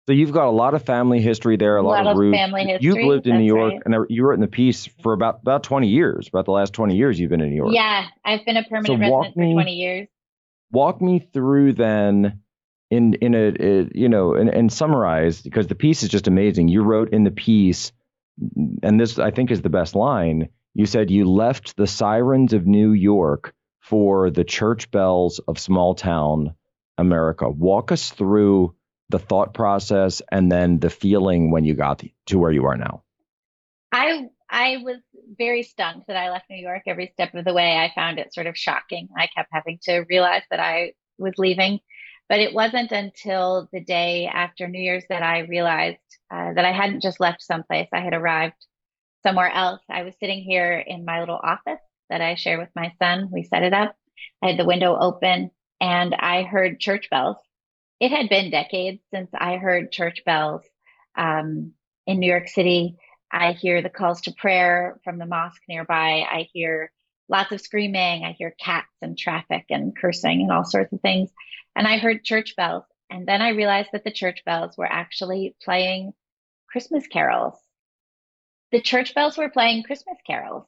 you've 0.08 0.32
got 0.32 0.46
a 0.46 0.50
lot 0.50 0.75
of 0.75 0.84
family 0.84 1.20
history 1.20 1.56
there, 1.56 1.76
a, 1.76 1.82
a 1.82 1.84
lot, 1.84 2.04
lot, 2.04 2.12
of 2.12 2.18
roots. 2.18 2.37
Family 2.37 2.64
history. 2.64 2.87
You've 2.87 3.06
lived 3.06 3.26
in 3.26 3.38
New 3.38 3.44
York, 3.44 3.73
right. 3.73 3.82
and 3.84 4.06
you 4.08 4.25
wrote 4.25 4.34
in 4.34 4.40
the 4.40 4.46
piece 4.46 4.87
for 5.02 5.12
about 5.12 5.40
about 5.40 5.62
twenty 5.62 5.88
years. 5.88 6.28
About 6.28 6.44
the 6.44 6.52
last 6.52 6.73
twenty 6.73 6.96
years, 6.96 7.18
you've 7.18 7.30
been 7.30 7.40
in 7.40 7.50
New 7.50 7.56
York. 7.56 7.73
Yeah, 7.73 8.06
I've 8.25 8.44
been 8.44 8.56
a 8.56 8.64
permanent 8.64 8.87
so 8.87 8.94
resident 8.94 9.37
me, 9.37 9.52
for 9.52 9.54
twenty 9.54 9.75
years. 9.75 10.08
Walk 10.70 11.00
me 11.00 11.28
through 11.32 11.75
then. 11.75 12.40
In 12.90 13.14
in 13.14 13.34
a, 13.34 13.49
a 13.58 13.88
you 13.92 14.08
know 14.11 14.34
and, 14.34 14.49
and 14.49 14.73
summarize 14.73 15.40
because 15.40 15.66
the 15.66 15.75
piece 15.75 16.02
is 16.02 16.11
just 16.11 16.28
amazing. 16.28 16.68
You 16.68 16.82
wrote 16.82 17.12
in 17.12 17.25
the 17.25 17.30
piece, 17.30 17.92
and 18.82 19.00
this 19.00 19.18
I 19.18 19.30
think 19.30 19.50
is 19.50 19.62
the 19.62 19.70
best 19.70 19.96
line 19.96 20.50
you 20.75 20.87
said 20.87 21.11
you 21.11 21.25
left 21.25 21.76
the 21.76 21.87
sirens 21.87 22.52
of 22.52 22.66
New 22.66 22.93
York 22.93 23.54
for 23.81 24.31
the 24.31 24.45
church 24.45 24.90
bells 24.90 25.38
of 25.38 25.59
small 25.59 25.95
town 25.95 26.54
America. 26.99 27.49
Walk 27.49 27.93
us 27.93 28.11
through 28.11 28.75
the 29.09 29.19
thought 29.19 29.54
process 29.54 30.23
and 30.33 30.50
then 30.50 30.78
the 30.81 30.90
feeling 30.90 31.50
when 31.50 31.64
you 31.64 31.75
got 31.75 32.02
to 32.26 32.38
where 32.38 32.50
you 32.50 32.64
are 32.66 32.76
now. 32.76 33.02
I 33.93 34.28
I 34.50 34.78
was 34.78 34.99
very 35.38 35.62
stunned 35.62 36.02
that 36.07 36.16
I 36.16 36.31
left 36.31 36.50
New 36.50 36.57
York 36.57 36.83
every 36.87 37.11
step 37.14 37.35
of 37.35 37.45
the 37.45 37.54
way. 37.54 37.76
I 37.76 37.93
found 37.95 38.19
it 38.19 38.35
sort 38.35 38.47
of 38.47 38.57
shocking. 38.57 39.09
I 39.16 39.28
kept 39.35 39.49
having 39.52 39.78
to 39.85 40.04
realize 40.09 40.43
that 40.50 40.61
I 40.61 40.93
was 41.19 41.35
leaving, 41.38 41.81
but 42.28 42.40
it 42.40 42.54
wasn't 42.54 42.93
until 42.93 43.69
the 43.73 43.81
day 43.81 44.26
after 44.26 44.69
New 44.69 44.81
Year's 44.81 45.04
that 45.09 45.23
I 45.23 45.40
realized 45.40 45.99
uh, 46.31 46.54
that 46.54 46.64
I 46.64 46.73
hadn't 46.73 47.02
just 47.02 47.21
left 47.21 47.43
someplace. 47.43 47.88
I 47.93 48.00
had 48.00 48.14
arrived 48.14 48.66
somewhere 49.25 49.50
else. 49.50 49.81
I 49.90 50.02
was 50.02 50.14
sitting 50.21 50.43
here 50.43 50.78
in 50.78 51.04
my 51.04 51.21
little 51.21 51.40
office 51.43 51.81
that 52.11 52.21
I 52.21 52.37
share 52.37 52.59
with 52.59 52.69
my 52.76 52.93
son. 53.00 53.31
We 53.33 53.43
set 53.43 53.62
it 53.62 53.73
up. 53.73 53.97
I 54.43 54.49
had 54.49 54.59
the 54.59 54.66
window 54.66 54.97
open 54.97 55.50
and 55.81 56.14
I 56.14 56.43
heard 56.43 56.78
church 56.78 57.09
bells. 57.11 57.37
It 58.00 58.11
had 58.11 58.28
been 58.28 58.50
decades 58.50 59.02
since 59.12 59.31
I 59.35 59.57
heard 59.57 59.90
church 59.90 60.23
bells 60.25 60.62
um, 61.16 61.73
in 62.07 62.19
New 62.19 62.31
York 62.31 62.49
City. 62.49 62.97
I 63.33 63.52
hear 63.52 63.83
the 63.83 63.88
calls 63.88 64.21
to 64.23 64.33
prayer 64.33 65.00
from 65.04 65.19
the 65.19 65.26
mosque 65.26 65.62
nearby. 65.69 66.25
I 66.31 66.47
hear 66.52 66.93
lots 67.28 67.50
of 67.52 67.61
screaming. 67.61 68.25
I 68.25 68.33
hear 68.33 68.54
cats 68.61 68.93
and 69.00 69.16
traffic 69.16 69.64
and 69.71 69.97
cursing 69.97 70.43
and 70.43 70.52
all 70.52 70.64
sorts 70.64 70.93
of 70.93 71.00
things. 71.00 71.31
And 71.75 71.87
I 71.87 71.99
heard 71.99 72.25
church 72.25 72.54
bells. 72.57 72.85
And 73.11 73.26
then 73.26 73.40
I 73.40 73.50
realized 73.50 73.90
that 73.93 74.04
the 74.04 74.12
church 74.12 74.45
bells 74.45 74.76
were 74.76 74.90
actually 74.90 75.57
playing 75.64 76.12
Christmas 76.69 77.07
carols 77.07 77.54
the 78.75 78.81
church 78.81 79.14
bells 79.14 79.38
were 79.38 79.49
playing 79.49 79.85
Christmas 79.85 80.19
carols. 80.26 80.66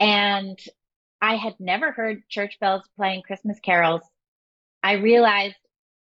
And 0.00 0.58
I 1.22 1.36
had 1.36 1.54
never 1.60 1.92
heard 1.92 2.28
church 2.28 2.58
bells 2.60 2.82
playing 2.96 3.22
Christmas 3.22 3.60
carols. 3.60 4.02
I 4.82 4.94
realized 4.94 5.54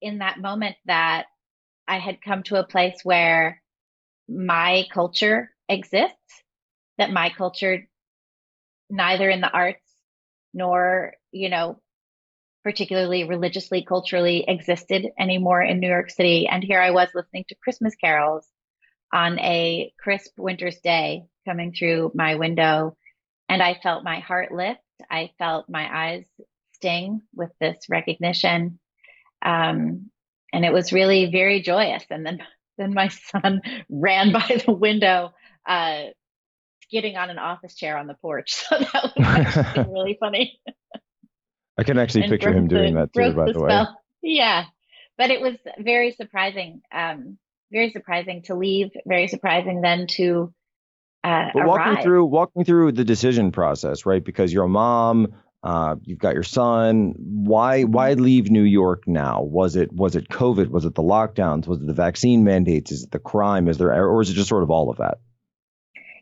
in 0.03 0.19
that 0.19 0.39
moment 0.39 0.77
that 0.85 1.25
I 1.89 2.01
had 2.01 2.21
come 2.21 2.43
to 2.45 2.57
a 2.57 2.67
place 2.67 3.01
where 3.03 3.63
my 4.29 4.85
culture 4.93 5.51
exists, 5.71 6.43
that 6.99 7.11
my 7.13 7.31
culture, 7.31 7.89
neither 8.91 9.31
in 9.31 9.41
the 9.41 9.51
arts 9.51 9.81
nor, 10.53 11.15
you 11.33 11.49
know, 11.49 11.81
particularly 12.63 13.25
religiously, 13.25 13.83
culturally 13.83 14.45
existed 14.47 15.07
anymore 15.19 15.63
in 15.63 15.81
New 15.81 15.89
York 15.89 16.11
City. 16.11 16.47
And 16.47 16.63
here 16.63 16.83
I 16.83 16.91
was 16.91 17.09
listening 17.15 17.47
to 17.49 17.55
Christmas 17.55 17.95
carols 17.95 18.47
on 19.13 19.39
a 19.39 19.93
crisp 19.99 20.33
winter's 20.39 20.79
day 20.79 21.25
coming 21.47 21.73
through 21.73 22.13
my 22.15 22.35
window 22.35 22.97
and 23.49 23.63
I 23.63 23.75
felt 23.83 24.05
my 24.05 24.21
heart 24.21 24.53
lift. 24.53 24.81
I 25.11 25.31
felt 25.39 25.69
my 25.69 25.89
eyes 25.91 26.25
sting 26.75 27.23
with 27.35 27.51
this 27.61 27.77
recognition. 27.89 28.79
Um, 29.45 30.11
and 30.53 30.65
it 30.65 30.73
was 30.73 30.93
really 30.93 31.31
very 31.31 31.63
joyous. 31.63 32.05
And 32.11 32.25
then, 32.25 32.41
then 32.79 32.95
my 32.95 33.09
son 33.09 33.63
ran 33.89 34.33
by 34.33 34.63
the 34.65 34.73
window, 34.73 35.33
uh, 35.67 36.05
skidding 36.85 37.17
on 37.17 37.31
an 37.31 37.39
office 37.39 37.75
chair 37.75 37.97
on 37.97 38.07
the 38.07 38.15
porch. 38.15 38.65
So 38.69 38.79
that 38.79 39.77
was 39.77 39.87
really 39.89 40.17
funny. 40.21 40.61
I 41.79 41.85
can 41.85 41.99
actually 41.99 42.29
picture 42.29 42.53
him 42.53 42.67
doing 42.67 42.95
the, 42.95 43.01
that 43.01 43.13
too, 43.13 43.35
by 43.35 43.47
the, 43.47 43.53
the 43.53 43.61
way. 43.61 43.85
Yeah. 44.23 44.65
But 45.17 45.31
it 45.31 45.41
was 45.41 45.55
very 45.79 46.13
surprising. 46.13 46.83
Um, 46.93 47.39
very 47.71 47.91
surprising 47.91 48.43
to 48.45 48.55
leave, 48.55 48.91
very 49.07 49.29
surprising 49.29 49.81
then 49.81 50.07
to 50.09 50.53
uh, 51.25 51.47
but 51.53 51.67
walk 51.67 51.97
me 51.97 52.03
through 52.03 52.25
walk 52.27 52.55
me 52.57 52.65
through 52.65 52.93
the 52.93 53.05
decision 53.05 53.51
process, 53.51 54.07
right? 54.07 54.25
Because 54.25 54.53
you're 54.53 54.65
a 54.65 54.69
mom, 54.69 55.35
uh, 55.63 55.97
you've 56.05 56.19
got 56.19 56.35
your 56.35 56.45
son. 56.45 57.15
Why 57.17 57.83
why 57.83 58.13
mm-hmm. 58.13 58.23
leave 58.23 58.51
New 58.51 58.63
York 58.63 59.03
now? 59.07 59.43
Was 59.43 59.77
it 59.77 59.93
was 59.93 60.15
it 60.15 60.29
COVID? 60.29 60.69
Was 60.69 60.85
it 60.85 60.95
the 60.95 61.03
lockdowns? 61.03 61.67
Was 61.67 61.81
it 61.81 61.87
the 61.87 61.95
vaccine 61.95 62.45
mandates? 62.45 62.93
Is 62.93 63.05
it 63.05 63.11
the 63.11 63.19
crime? 63.19 63.69
Is 63.69 63.79
there 63.79 63.93
or 63.93 64.23
is 64.23 64.31
it 64.31 64.35
just 64.35 64.49
sort 64.49 64.63
of 64.63 64.71
all 64.71 64.91
of 64.91 64.99
that? 64.99 65.19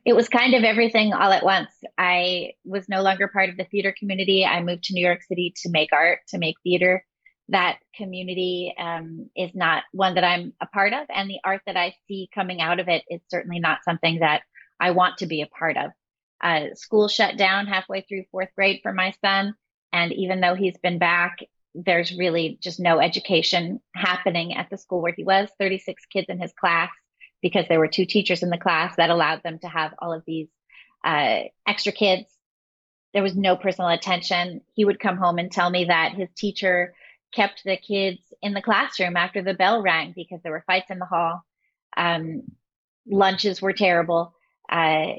It 0.07 0.15
was 0.15 0.29
kind 0.29 0.55
of 0.55 0.63
everything 0.63 1.13
all 1.13 1.33
at 1.33 1.45
once. 1.45 1.71
I 1.99 2.53
was 2.65 2.89
no 2.89 3.03
longer 3.03 3.29
part 3.29 3.51
of 3.51 3.57
the 3.57 3.65
theater 3.65 3.93
community. 3.99 4.45
I 4.45 4.63
moved 4.63 4.85
to 4.85 4.95
New 4.95 5.05
York 5.05 5.23
City 5.25 5.53
to 5.63 5.71
make 5.71 5.93
art, 5.93 6.21
to 6.29 6.39
make 6.39 6.55
theater. 6.63 7.05
That 7.49 7.79
community 7.95 8.75
um, 8.77 9.31
is 9.37 9.55
not 9.55 9.85
one 9.93 10.15
that 10.15 10.25
I'm 10.25 10.53
a 10.61 10.67
part 10.67 10.93
of, 10.93 11.07
and 11.09 11.31
the 11.31 11.41
art 11.45 11.63
that 11.67 11.77
I 11.77 11.95
see 12.09 12.29
coming 12.35 12.61
out 12.61 12.81
of 12.81 12.89
it 12.89 13.05
is 13.09 13.21
certainly 13.29 13.61
not 13.61 13.85
something 13.85 14.19
that 14.19 14.43
I 14.81 14.91
want 14.91 15.19
to 15.19 15.27
be 15.27 15.43
a 15.43 15.47
part 15.47 15.77
of. 15.77 15.91
Uh, 16.41 16.75
school 16.75 17.09
shut 17.09 17.37
down 17.37 17.67
halfway 17.67 18.03
through 18.03 18.25
fourth 18.31 18.51
grade 18.55 18.81
for 18.83 18.93
my 18.93 19.15
son. 19.23 19.55
And 19.93 20.13
even 20.13 20.41
though 20.41 20.55
he's 20.55 20.77
been 20.79 20.99
back, 20.99 21.39
there's 21.75 22.17
really 22.17 22.59
just 22.61 22.81
no 22.81 23.01
education 23.01 23.81
happening 23.95 24.55
at 24.55 24.69
the 24.71 24.79
school 24.79 25.03
where 25.03 25.15
he 25.15 25.25
was 25.25 25.49
36 25.59 26.05
kids 26.07 26.27
in 26.29 26.41
his 26.41 26.53
class 26.53 26.91
because 27.43 27.67
there 27.69 27.79
were 27.79 27.89
two 27.89 28.07
teachers 28.07 28.43
in 28.43 28.51
the 28.51 28.59
class 28.59 28.97
that 28.97 29.11
allowed 29.11 29.43
them 29.43 29.59
to 29.59 29.69
have 29.69 29.95
all 29.99 30.13
of 30.13 30.23
these 30.27 30.49
uh, 31.05 31.41
extra 31.67 31.93
kids. 31.93 32.25
There 33.13 33.23
was 33.23 33.37
no 33.37 33.57
personal 33.57 33.91
attention. 33.91 34.63
He 34.75 34.85
would 34.85 35.01
come 35.01 35.17
home 35.17 35.39
and 35.39 35.51
tell 35.51 35.71
me 35.71 35.87
that 35.87 36.15
his 36.15 36.29
teacher 36.37 36.95
kept 37.35 37.63
the 37.65 37.77
kids 37.77 38.21
in 38.43 38.55
the 38.55 38.63
classroom 38.63 39.17
after 39.17 39.43
the 39.43 39.55
bell 39.55 39.83
rang 39.83 40.13
because 40.15 40.41
there 40.43 40.53
were 40.53 40.65
fights 40.67 40.91
in 40.91 40.99
the 40.99 41.07
hall. 41.07 41.43
Um, 41.97 42.43
lunches 43.07 43.61
were 43.61 43.73
terrible 43.73 44.35
uh, 44.71 45.15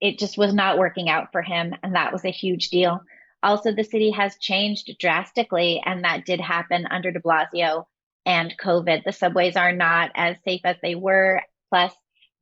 it 0.00 0.18
just 0.18 0.36
was 0.36 0.52
not 0.52 0.78
working 0.78 1.08
out 1.08 1.32
for 1.32 1.42
him. 1.42 1.74
And 1.82 1.94
that 1.94 2.12
was 2.12 2.24
a 2.24 2.30
huge 2.30 2.68
deal. 2.68 3.00
Also, 3.42 3.72
the 3.72 3.84
city 3.84 4.10
has 4.10 4.36
changed 4.38 4.90
drastically, 4.98 5.82
and 5.84 6.04
that 6.04 6.24
did 6.24 6.40
happen 6.40 6.86
under 6.90 7.12
de 7.12 7.20
Blasio 7.20 7.84
and 8.24 8.54
COVID. 8.58 9.04
The 9.04 9.12
subways 9.12 9.56
are 9.56 9.72
not 9.72 10.10
as 10.14 10.36
safe 10.44 10.62
as 10.64 10.76
they 10.82 10.94
were. 10.94 11.42
Plus, 11.70 11.92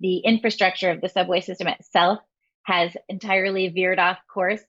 the 0.01 0.19
infrastructure 0.19 0.91
of 0.91 1.01
the 1.01 1.09
subway 1.09 1.41
system 1.41 1.69
itself 1.69 2.21
has 2.63 2.97
entirely 3.09 3.69
veered 3.69 3.99
off 3.99 4.19
course 4.33 4.63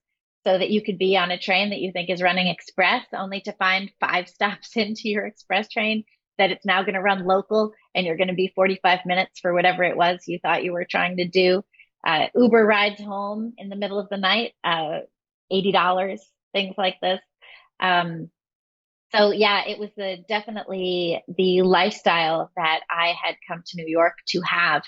so 0.46 0.58
that 0.58 0.70
you 0.70 0.82
could 0.82 0.98
be 0.98 1.18
on 1.18 1.32
a 1.32 1.40
train 1.40 1.72
that 1.72 1.80
you 1.80 1.92
think 1.92 2.10
is 2.10 2.22
running 2.22 2.48
express 2.48 3.06
only 3.14 3.42
to 3.42 3.54
find 3.54 3.92
five 4.00 4.30
stops 4.30 4.76
into 4.76 5.10
your 5.10 5.26
express 5.26 5.68
train 5.70 6.04
that 6.38 6.52
it's 6.52 6.66
now 6.66 6.82
going 6.82 6.96
to 6.96 7.02
run 7.02 7.26
local 7.26 7.72
and 7.94 8.06
you're 8.06 8.18
going 8.18 8.28
to 8.28 8.34
be 8.34 8.52
45 8.54 9.00
minutes 9.06 9.40
for 9.40 9.54
whatever 9.54 9.84
it 9.84 9.96
was 9.96 10.20
you 10.28 10.40
thought 10.40 10.64
you 10.64 10.74
were 10.74 10.86
trying 10.90 11.18
to 11.18 11.28
do. 11.28 11.64
Uh, 12.06 12.28
Uber 12.36 12.66
rides 12.66 13.02
home 13.02 13.54
in 13.58 13.70
the 13.70 13.76
middle 13.76 14.00
of 14.00 14.10
the 14.10 14.18
night, 14.18 14.54
uh, 14.64 15.00
$80, 15.52 16.20
things 16.54 16.76
like 16.78 16.98
this. 17.02 17.20
Um, 17.80 18.30
so 19.16 19.32
yeah, 19.32 19.64
it 19.66 19.80
was 19.80 19.90
the, 19.96 20.18
definitely 20.28 21.24
the 21.38 21.62
lifestyle 21.62 22.52
that 22.58 22.82
I 22.90 23.14
had 23.22 23.36
come 23.48 23.64
to 23.66 23.78
New 23.78 23.88
York 23.88 24.16
to 24.30 24.42
have 24.42 24.84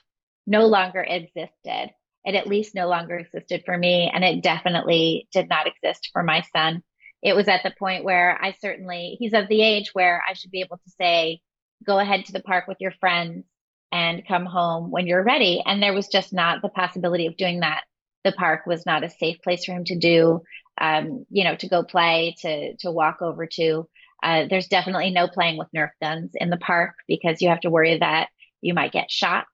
no 0.45 0.65
longer 0.65 1.01
existed. 1.01 1.91
It 2.27 2.35
at 2.35 2.45
least 2.45 2.75
no 2.75 2.87
longer 2.87 3.15
existed 3.15 3.63
for 3.65 3.75
me, 3.75 4.11
and 4.13 4.23
it 4.23 4.43
definitely 4.43 5.27
did 5.31 5.49
not 5.49 5.65
exist 5.65 6.11
for 6.13 6.21
my 6.21 6.43
son 6.53 6.83
it 7.21 7.35
was 7.35 7.47
at 7.47 7.63
the 7.63 7.73
point 7.77 8.03
where 8.03 8.37
I 8.41 8.55
certainly, 8.61 9.17
he's 9.19 9.33
of 9.33 9.47
the 9.47 9.61
age 9.61 9.89
where 9.93 10.21
I 10.27 10.33
should 10.33 10.51
be 10.51 10.61
able 10.61 10.77
to 10.77 10.91
say, 10.99 11.41
go 11.85 11.99
ahead 11.99 12.25
to 12.25 12.31
the 12.31 12.41
park 12.41 12.67
with 12.67 12.77
your 12.79 12.91
friends 12.99 13.45
and 13.91 14.27
come 14.27 14.45
home 14.45 14.91
when 14.91 15.07
you're 15.07 15.23
ready. 15.23 15.63
And 15.65 15.81
there 15.81 15.93
was 15.93 16.07
just 16.07 16.33
not 16.33 16.61
the 16.61 16.69
possibility 16.69 17.27
of 17.27 17.37
doing 17.37 17.61
that. 17.61 17.83
The 18.23 18.31
park 18.33 18.65
was 18.65 18.85
not 18.85 19.03
a 19.03 19.09
safe 19.09 19.37
place 19.43 19.65
for 19.65 19.73
him 19.73 19.85
to 19.85 19.97
do, 19.97 20.41
um, 20.79 21.25
you 21.29 21.43
know, 21.43 21.55
to 21.55 21.69
go 21.69 21.83
play, 21.83 22.35
to, 22.41 22.75
to 22.77 22.91
walk 22.91 23.21
over 23.21 23.47
to. 23.53 23.87
Uh, 24.21 24.45
there's 24.49 24.67
definitely 24.67 25.11
no 25.11 25.27
playing 25.27 25.57
with 25.57 25.67
Nerf 25.75 25.91
guns 26.01 26.31
in 26.33 26.49
the 26.49 26.57
park 26.57 26.95
because 27.07 27.41
you 27.41 27.49
have 27.49 27.61
to 27.61 27.69
worry 27.69 27.97
that 27.97 28.29
you 28.61 28.73
might 28.73 28.91
get 28.91 29.11
shot. 29.11 29.45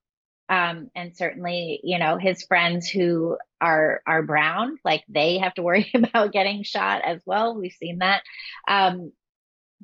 Um, 0.50 0.92
and 0.96 1.16
certainly, 1.16 1.80
you 1.84 2.00
know, 2.00 2.18
his 2.18 2.44
friends 2.44 2.88
who 2.88 3.38
are 3.62 4.02
are 4.06 4.24
brown, 4.24 4.78
like 4.84 5.04
they 5.08 5.38
have 5.40 5.54
to 5.56 5.64
worry 5.64 5.90
about 5.94 6.34
getting 6.34 6.64
shot 6.64 7.02
as 7.06 7.22
well. 7.26 7.56
We've 7.60 7.72
seen 7.72 8.00
that. 8.00 8.24
Um, 8.68 9.12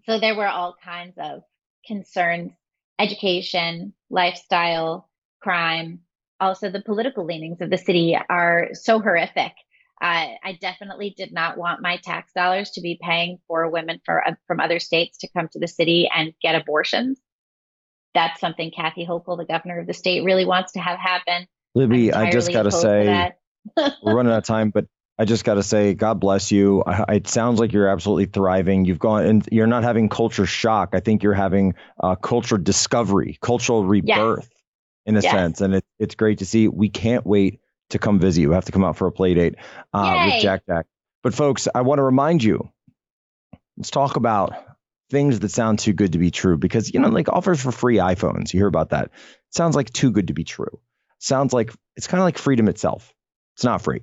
so 0.05 0.19
there 0.19 0.35
were 0.35 0.47
all 0.47 0.75
kinds 0.83 1.15
of 1.17 1.41
concerns: 1.87 2.51
education, 2.99 3.93
lifestyle, 4.09 5.09
crime. 5.41 6.01
Also, 6.41 6.69
the 6.69 6.81
political 6.81 7.25
leanings 7.25 7.61
of 7.61 7.69
the 7.69 7.77
city 7.77 8.17
are 8.29 8.69
so 8.73 8.99
horrific 8.99 9.53
I, 10.01 10.37
I 10.43 10.53
definitely 10.53 11.13
did 11.15 11.33
not 11.33 11.57
want 11.57 11.81
my 11.81 11.97
tax 11.97 12.31
dollars 12.33 12.71
to 12.71 12.81
be 12.81 12.99
paying 13.01 13.39
for 13.47 13.69
women 13.69 13.99
for, 14.05 14.25
uh, 14.25 14.35
from 14.47 14.59
other 14.59 14.79
states 14.79 15.17
to 15.19 15.29
come 15.29 15.49
to 15.49 15.59
the 15.59 15.67
city 15.67 16.09
and 16.13 16.33
get 16.41 16.55
abortions. 16.55 17.19
That's 18.13 18.39
something 18.39 18.71
Kathy 18.71 19.05
Hochul, 19.05 19.37
the 19.37 19.45
governor 19.45 19.79
of 19.79 19.87
the 19.87 19.93
state, 19.93 20.23
really 20.23 20.45
wants 20.45 20.73
to 20.73 20.79
have 20.79 20.99
happen. 20.99 21.47
Libby, 21.75 22.11
I 22.13 22.31
just 22.31 22.51
got 22.51 22.63
to 22.63 22.71
say, 22.71 23.33
we're 23.77 24.15
running 24.15 24.31
out 24.31 24.39
of 24.39 24.43
time, 24.45 24.71
but 24.71 24.85
I 25.19 25.25
just 25.25 25.43
got 25.43 25.55
to 25.55 25.63
say, 25.63 25.93
God 25.93 26.19
bless 26.19 26.51
you. 26.51 26.81
I, 26.85 27.15
it 27.15 27.27
sounds 27.27 27.59
like 27.59 27.73
you're 27.73 27.89
absolutely 27.89 28.25
thriving. 28.25 28.85
You've 28.85 28.99
gone 28.99 29.25
and 29.25 29.49
you're 29.51 29.67
not 29.67 29.83
having 29.83 30.07
culture 30.07 30.45
shock. 30.45 30.91
I 30.93 31.01
think 31.01 31.23
you're 31.23 31.33
having 31.33 31.75
uh, 32.01 32.15
culture 32.15 32.57
discovery, 32.57 33.37
cultural 33.41 33.85
rebirth 33.85 34.49
yes. 34.49 34.61
in 35.05 35.17
a 35.17 35.21
yes. 35.21 35.31
sense. 35.31 35.61
And 35.61 35.75
it, 35.75 35.85
it's 35.99 36.15
great 36.15 36.39
to 36.39 36.45
see. 36.45 36.69
We 36.69 36.89
can't 36.89 37.25
wait 37.25 37.59
to 37.89 37.99
come 37.99 38.19
visit 38.19 38.41
you. 38.41 38.51
have 38.51 38.65
to 38.65 38.71
come 38.71 38.85
out 38.85 38.95
for 38.95 39.07
a 39.07 39.11
play 39.11 39.33
date 39.33 39.55
uh, 39.93 40.29
with 40.31 40.41
Jack 40.41 40.63
Jack. 40.67 40.85
But 41.21 41.33
folks, 41.33 41.67
I 41.75 41.81
want 41.81 41.99
to 41.99 42.03
remind 42.03 42.41
you. 42.41 42.69
Let's 43.77 43.91
talk 43.91 44.15
about 44.15 44.53
things 45.09 45.39
that 45.39 45.51
sound 45.51 45.79
too 45.79 45.93
good 45.93 46.13
to 46.13 46.19
be 46.19 46.31
true 46.31 46.57
because 46.57 46.93
you 46.93 46.99
know, 46.99 47.09
like 47.09 47.29
offers 47.29 47.61
for 47.61 47.71
free 47.71 47.97
iPhones. 47.97 48.53
You 48.53 48.59
hear 48.59 48.67
about 48.67 48.89
that? 48.89 49.05
It 49.05 49.11
sounds 49.51 49.75
like 49.75 49.91
too 49.91 50.11
good 50.11 50.27
to 50.27 50.33
be 50.33 50.43
true. 50.43 50.79
Sounds 51.19 51.53
like 51.53 51.73
it's 51.95 52.07
kind 52.07 52.21
of 52.21 52.25
like 52.25 52.37
freedom 52.37 52.67
itself. 52.67 53.13
It's 53.55 53.63
not 53.63 53.81
free. 53.81 54.01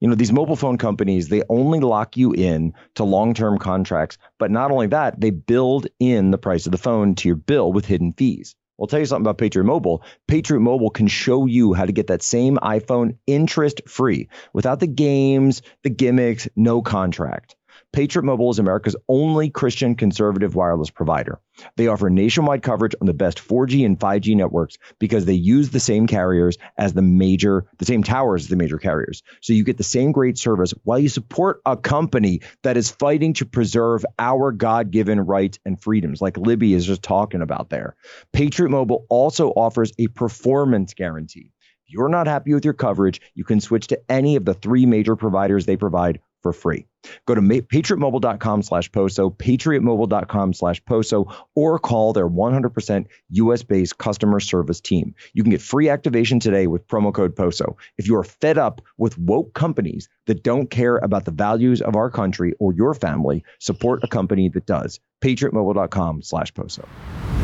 You 0.00 0.08
know, 0.08 0.16
these 0.16 0.32
mobile 0.32 0.56
phone 0.56 0.78
companies, 0.78 1.28
they 1.28 1.44
only 1.48 1.78
lock 1.78 2.16
you 2.16 2.32
in 2.32 2.74
to 2.96 3.04
long-term 3.04 3.58
contracts, 3.58 4.18
but 4.36 4.50
not 4.50 4.72
only 4.72 4.88
that, 4.88 5.20
they 5.20 5.30
build 5.30 5.86
in 6.00 6.32
the 6.32 6.38
price 6.38 6.66
of 6.66 6.72
the 6.72 6.78
phone 6.78 7.14
to 7.16 7.28
your 7.28 7.36
bill 7.36 7.72
with 7.72 7.86
hidden 7.86 8.12
fees. 8.12 8.56
I'll 8.80 8.88
tell 8.88 8.98
you 8.98 9.06
something 9.06 9.22
about 9.22 9.38
Patriot 9.38 9.64
Mobile. 9.64 10.02
Patriot 10.26 10.58
Mobile 10.58 10.90
can 10.90 11.06
show 11.06 11.46
you 11.46 11.72
how 11.72 11.84
to 11.84 11.92
get 11.92 12.08
that 12.08 12.22
same 12.22 12.56
iPhone 12.56 13.18
interest 13.28 13.82
free 13.86 14.28
without 14.52 14.80
the 14.80 14.88
games, 14.88 15.62
the 15.84 15.90
gimmicks, 15.90 16.48
no 16.56 16.82
contract. 16.82 17.54
Patriot 17.92 18.24
Mobile 18.24 18.50
is 18.50 18.58
America's 18.58 18.96
only 19.06 19.50
Christian 19.50 19.94
conservative 19.94 20.54
wireless 20.54 20.88
provider. 20.88 21.38
They 21.76 21.88
offer 21.88 22.08
nationwide 22.08 22.62
coverage 22.62 22.94
on 23.02 23.06
the 23.06 23.12
best 23.12 23.38
4G 23.38 23.84
and 23.84 24.00
5G 24.00 24.34
networks 24.34 24.78
because 24.98 25.26
they 25.26 25.34
use 25.34 25.68
the 25.68 25.80
same 25.80 26.06
carriers 26.06 26.56
as 26.78 26.94
the 26.94 27.02
major, 27.02 27.66
the 27.76 27.84
same 27.84 28.02
towers 28.02 28.44
as 28.44 28.48
the 28.48 28.56
major 28.56 28.78
carriers. 28.78 29.22
So 29.42 29.52
you 29.52 29.62
get 29.62 29.76
the 29.76 29.84
same 29.84 30.10
great 30.10 30.38
service 30.38 30.72
while 30.84 30.98
you 30.98 31.10
support 31.10 31.60
a 31.66 31.76
company 31.76 32.40
that 32.62 32.78
is 32.78 32.90
fighting 32.90 33.34
to 33.34 33.44
preserve 33.44 34.06
our 34.18 34.52
God 34.52 34.90
given 34.90 35.20
rights 35.20 35.58
and 35.66 35.80
freedoms, 35.80 36.22
like 36.22 36.38
Libby 36.38 36.72
is 36.72 36.86
just 36.86 37.02
talking 37.02 37.42
about 37.42 37.68
there. 37.68 37.94
Patriot 38.32 38.70
Mobile 38.70 39.04
also 39.10 39.50
offers 39.50 39.92
a 39.98 40.06
performance 40.06 40.94
guarantee. 40.94 41.52
If 41.86 41.92
you're 41.92 42.08
not 42.08 42.26
happy 42.26 42.54
with 42.54 42.64
your 42.64 42.72
coverage, 42.72 43.20
you 43.34 43.44
can 43.44 43.60
switch 43.60 43.88
to 43.88 44.00
any 44.10 44.36
of 44.36 44.46
the 44.46 44.54
three 44.54 44.86
major 44.86 45.14
providers 45.14 45.66
they 45.66 45.76
provide 45.76 46.20
for 46.42 46.52
free. 46.52 46.86
Go 47.26 47.34
to 47.34 47.40
patriotmobile.com 47.40 48.62
slash 48.62 48.90
POSO, 48.90 49.36
patriotmobile.com 49.36 50.52
slash 50.52 50.82
POSO, 50.84 51.32
or 51.54 51.78
call 51.78 52.12
their 52.12 52.28
100% 52.28 53.06
US 53.30 53.62
based 53.62 53.98
customer 53.98 54.40
service 54.40 54.80
team. 54.80 55.14
You 55.32 55.42
can 55.42 55.50
get 55.50 55.62
free 55.62 55.88
activation 55.88 56.40
today 56.40 56.66
with 56.66 56.86
promo 56.86 57.12
code 57.12 57.34
POSO. 57.34 57.76
If 57.98 58.06
you 58.06 58.16
are 58.16 58.24
fed 58.24 58.58
up 58.58 58.82
with 58.98 59.18
woke 59.18 59.54
companies 59.54 60.08
that 60.26 60.42
don't 60.42 60.70
care 60.70 60.98
about 60.98 61.24
the 61.24 61.30
values 61.30 61.82
of 61.82 61.96
our 61.96 62.10
country 62.10 62.54
or 62.60 62.72
your 62.72 62.94
family, 62.94 63.44
support 63.58 64.04
a 64.04 64.08
company 64.08 64.48
that 64.50 64.66
does. 64.66 65.00
patriotmobile.com 65.22 66.22
slash 66.22 66.52
POSO. 66.54 67.41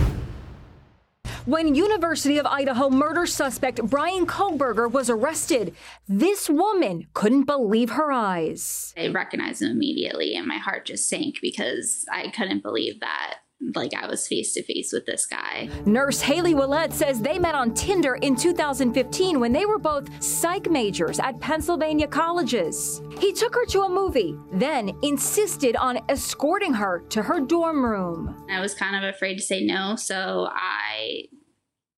When 1.48 1.74
University 1.74 2.36
of 2.36 2.44
Idaho 2.44 2.90
murder 2.90 3.24
suspect 3.24 3.82
Brian 3.82 4.26
Kohberger 4.26 4.92
was 4.92 5.08
arrested, 5.08 5.74
this 6.06 6.50
woman 6.50 7.06
couldn't 7.14 7.44
believe 7.44 7.88
her 7.88 8.12
eyes. 8.12 8.92
I 8.98 9.06
recognized 9.06 9.62
him 9.62 9.70
immediately 9.70 10.34
and 10.34 10.46
my 10.46 10.58
heart 10.58 10.84
just 10.84 11.08
sank 11.08 11.36
because 11.40 12.04
I 12.12 12.28
couldn't 12.32 12.62
believe 12.62 13.00
that 13.00 13.36
like 13.74 13.94
I 13.94 14.06
was 14.06 14.28
face 14.28 14.52
to 14.54 14.62
face 14.62 14.92
with 14.92 15.06
this 15.06 15.24
guy. 15.24 15.70
Nurse 15.86 16.20
Haley 16.20 16.52
Willette 16.52 16.92
says 16.92 17.20
they 17.20 17.38
met 17.38 17.54
on 17.54 17.72
Tinder 17.72 18.16
in 18.16 18.36
2015 18.36 19.40
when 19.40 19.52
they 19.52 19.64
were 19.64 19.78
both 19.78 20.22
psych 20.22 20.70
majors 20.70 21.18
at 21.18 21.40
Pennsylvania 21.40 22.06
colleges. 22.06 23.00
He 23.18 23.32
took 23.32 23.54
her 23.54 23.64
to 23.66 23.84
a 23.84 23.88
movie, 23.88 24.38
then 24.52 24.92
insisted 25.02 25.76
on 25.76 25.98
escorting 26.10 26.74
her 26.74 27.00
to 27.08 27.22
her 27.22 27.40
dorm 27.40 27.84
room. 27.84 28.44
I 28.50 28.60
was 28.60 28.74
kind 28.74 29.02
of 29.02 29.14
afraid 29.14 29.36
to 29.36 29.42
say 29.42 29.64
no, 29.64 29.96
so 29.96 30.48
I 30.52 31.28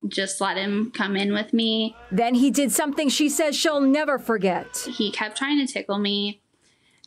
just 0.08 0.40
let 0.40 0.56
him 0.56 0.90
come 0.92 1.16
in 1.16 1.32
with 1.32 1.52
me. 1.52 1.96
Then 2.10 2.34
he 2.34 2.50
did 2.50 2.72
something 2.72 3.08
she 3.08 3.28
says 3.28 3.56
she'll 3.56 3.80
never 3.80 4.18
forget. 4.18 4.88
He 4.90 5.10
kept 5.10 5.36
trying 5.36 5.64
to 5.64 5.72
tickle 5.72 5.98
me, 5.98 6.40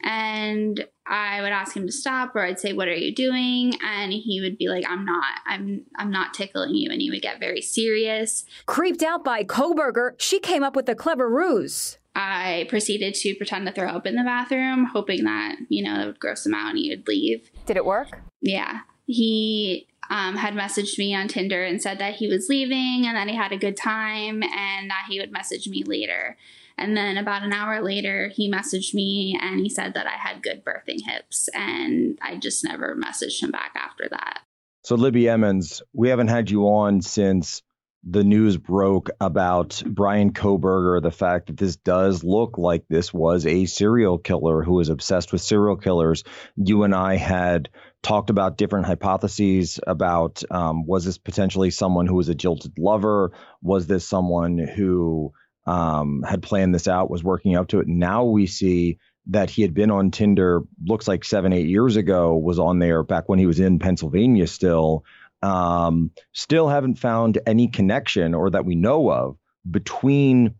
and 0.03 0.85
I 1.05 1.41
would 1.41 1.51
ask 1.51 1.75
him 1.75 1.85
to 1.85 1.91
stop, 1.91 2.35
or 2.35 2.41
I'd 2.41 2.59
say, 2.59 2.73
"What 2.73 2.87
are 2.87 2.95
you 2.95 3.13
doing?" 3.13 3.73
And 3.83 4.13
he 4.13 4.41
would 4.41 4.57
be 4.57 4.69
like, 4.69 4.85
"I'm 4.87 5.05
not. 5.05 5.25
I'm. 5.45 5.85
I'm 5.97 6.11
not 6.11 6.33
tickling 6.33 6.75
you." 6.75 6.91
And 6.91 7.01
he 7.01 7.09
would 7.09 7.21
get 7.21 7.39
very 7.39 7.61
serious. 7.61 8.45
Creeped 8.65 9.03
out 9.03 9.23
by 9.23 9.43
Kohberger, 9.43 10.13
she 10.17 10.39
came 10.39 10.63
up 10.63 10.75
with 10.75 10.87
a 10.87 10.95
clever 10.95 11.29
ruse. 11.29 11.97
I 12.15 12.67
proceeded 12.69 13.15
to 13.15 13.35
pretend 13.35 13.65
to 13.65 13.73
throw 13.73 13.89
up 13.89 14.05
in 14.05 14.15
the 14.15 14.23
bathroom, 14.23 14.85
hoping 14.85 15.23
that 15.23 15.57
you 15.69 15.83
know 15.83 16.01
it 16.01 16.05
would 16.05 16.19
gross 16.19 16.45
him 16.45 16.53
out 16.53 16.69
and 16.69 16.77
he 16.77 16.89
would 16.89 17.07
leave. 17.07 17.49
Did 17.65 17.77
it 17.77 17.85
work? 17.85 18.21
Yeah. 18.41 18.81
He 19.05 19.87
um, 20.09 20.35
had 20.35 20.53
messaged 20.53 20.97
me 20.97 21.15
on 21.15 21.27
Tinder 21.27 21.63
and 21.63 21.81
said 21.81 21.99
that 21.99 22.15
he 22.15 22.27
was 22.27 22.49
leaving 22.49 23.05
and 23.05 23.15
that 23.15 23.27
he 23.27 23.35
had 23.35 23.51
a 23.51 23.57
good 23.57 23.77
time 23.77 24.43
and 24.43 24.89
that 24.89 25.05
he 25.09 25.19
would 25.19 25.31
message 25.31 25.67
me 25.67 25.83
later. 25.83 26.37
And 26.77 26.97
then 26.97 27.17
about 27.17 27.43
an 27.43 27.53
hour 27.53 27.81
later, 27.81 28.29
he 28.29 28.51
messaged 28.51 28.93
me 28.93 29.37
and 29.39 29.59
he 29.59 29.69
said 29.69 29.93
that 29.93 30.07
I 30.07 30.17
had 30.17 30.43
good 30.43 30.65
birthing 30.65 31.01
hips. 31.05 31.47
And 31.53 32.17
I 32.21 32.37
just 32.37 32.63
never 32.63 32.95
messaged 32.95 33.41
him 33.41 33.51
back 33.51 33.73
after 33.75 34.07
that. 34.09 34.41
So, 34.83 34.95
Libby 34.95 35.29
Emmons, 35.29 35.81
we 35.93 36.09
haven't 36.09 36.27
had 36.27 36.49
you 36.49 36.63
on 36.67 37.01
since 37.01 37.61
the 38.03 38.23
news 38.23 38.57
broke 38.57 39.09
about 39.21 39.81
Brian 39.85 40.33
Kohberger, 40.33 41.01
the 41.01 41.11
fact 41.11 41.47
that 41.47 41.57
this 41.57 41.77
does 41.77 42.23
look 42.23 42.57
like 42.57 42.83
this 42.89 43.13
was 43.13 43.45
a 43.45 43.65
serial 43.65 44.17
killer 44.17 44.61
who 44.61 44.73
was 44.73 44.89
obsessed 44.89 45.31
with 45.31 45.41
serial 45.41 45.77
killers. 45.77 46.25
You 46.57 46.83
and 46.83 46.93
I 46.93 47.15
had 47.15 47.69
talked 48.03 48.29
about 48.29 48.57
different 48.57 48.85
hypotheses 48.85 49.79
about 49.87 50.43
um, 50.51 50.85
was 50.85 51.05
this 51.05 51.17
potentially 51.17 51.71
someone 51.71 52.05
who 52.05 52.15
was 52.15 52.29
a 52.29 52.35
jilted 52.35 52.77
lover? 52.77 53.31
Was 53.61 53.87
this 53.87 54.05
someone 54.05 54.57
who 54.57 55.33
um, 55.65 56.21
had 56.21 56.43
planned 56.43 56.75
this 56.75 56.87
out, 56.87 57.09
was 57.09 57.23
working 57.23 57.55
up 57.55 57.69
to 57.69 57.79
it? 57.79 57.87
Now 57.87 58.25
we 58.25 58.45
see 58.45 58.99
that 59.27 59.49
he 59.49 59.61
had 59.61 59.73
been 59.73 59.89
on 59.89 60.11
Tinder, 60.11 60.63
looks 60.85 61.07
like 61.07 61.23
seven, 61.23 61.53
eight 61.53 61.67
years 61.67 61.95
ago, 61.95 62.35
was 62.35 62.59
on 62.59 62.79
there 62.79 63.03
back 63.03 63.29
when 63.29 63.39
he 63.39 63.45
was 63.45 63.59
in 63.59 63.79
Pennsylvania 63.79 64.47
still. 64.47 65.05
Um, 65.41 66.11
still 66.33 66.67
haven't 66.67 66.95
found 66.95 67.39
any 67.45 67.67
connection 67.69 68.33
or 68.33 68.51
that 68.51 68.65
we 68.65 68.75
know 68.75 69.09
of 69.09 69.37
between 69.69 70.55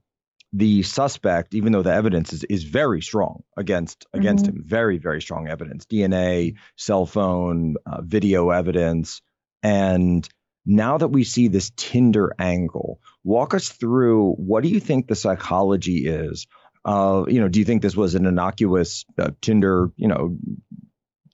the 0.54 0.84
suspect, 0.84 1.56
even 1.56 1.74
though 1.74 1.82
the 1.82 1.94
evidence 1.94 2.32
is, 2.32 2.44
is 2.44 2.64
very 2.64 3.02
strong 3.02 3.44
against 3.58 4.06
against 4.14 4.46
mm-hmm. 4.46 4.58
him, 4.58 4.64
very 4.66 4.98
very 5.00 5.22
strong 5.22 5.48
evidence, 5.48 5.86
DNA, 5.86 6.56
cell 6.78 7.06
phone, 7.06 7.76
uh, 7.86 8.02
video 8.02 8.52
evidence, 8.52 9.22
and 9.64 10.28
now 10.66 10.98
that 10.98 11.10
we 11.10 11.24
see 11.24 11.48
this 11.48 11.72
Tinder 11.76 12.34
angle, 12.40 13.00
walk 13.24 13.54
us 13.54 13.70
through 13.70 14.34
what 14.34 14.64
do 14.64 14.70
you 14.70 14.80
think 14.80 15.08
the 15.08 15.16
psychology 15.16 16.08
is? 16.08 16.48
Uh, 16.86 17.26
you 17.28 17.40
know, 17.40 17.48
do 17.48 17.60
you 17.60 17.66
think 17.66 17.82
this 17.82 17.96
was 17.96 18.16
an 18.16 18.26
innocuous 18.26 19.06
uh, 19.18 19.32
Tinder? 19.42 19.92
You 19.98 20.08
know, 20.08 20.38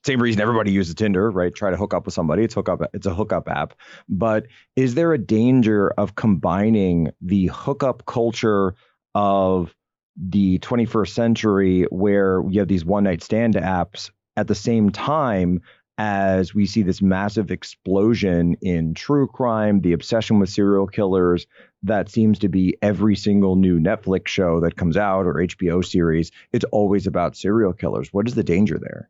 same 0.05 0.21
reason 0.21 0.41
everybody 0.41 0.71
uses 0.71 0.95
Tinder, 0.95 1.29
right? 1.29 1.53
Try 1.53 1.71
to 1.71 1.77
hook 1.77 1.93
up 1.93 2.05
with 2.05 2.13
somebody. 2.13 2.43
It's 2.43 2.53
hook 2.53 2.69
up. 2.69 2.82
It's 2.93 3.05
a 3.05 3.13
hookup 3.13 3.49
app. 3.49 3.73
But 4.08 4.47
is 4.75 4.95
there 4.95 5.13
a 5.13 5.17
danger 5.17 5.89
of 5.89 6.15
combining 6.15 7.12
the 7.21 7.47
hookup 7.47 8.05
culture 8.05 8.75
of 9.15 9.74
the 10.17 10.60
21st 10.60 11.10
century 11.10 11.84
where 11.89 12.41
we 12.41 12.58
have 12.58 12.67
these 12.67 12.86
one 12.86 13.04
night 13.04 13.24
stand 13.24 13.56
apps 13.56 14.12
at 14.36 14.48
the 14.48 14.56
same 14.56 14.89
time 14.89 15.62
as 15.98 16.56
we 16.56 16.65
see 16.65 16.82
this 16.82 17.02
massive 17.02 17.52
explosion 17.52 18.56
in 18.62 18.93
true 18.93 19.28
crime, 19.28 19.82
the 19.82 19.91
obsession 19.91 20.39
with 20.39 20.50
serial 20.50 20.88
killers 20.88 21.45
that 21.84 22.10
seems 22.10 22.39
to 22.39 22.48
be 22.48 22.78
every 22.82 23.15
single 23.15 23.58
new 23.58 23.80
Netflix 23.80 24.28
show 24.28 24.62
that 24.62 24.78
comes 24.78 24.95
out 24.95 25.26
or 25.26 25.36
HBO 25.36 25.86
series. 25.86 26.32
It's 26.54 26.65
always 26.72 27.06
about 27.06 27.36
serial 27.36 27.74
killers. 27.74 28.13
What 28.13 28.28
is 28.28 28.36
the 28.36 28.43
danger 28.43 28.80
there? 28.80 29.10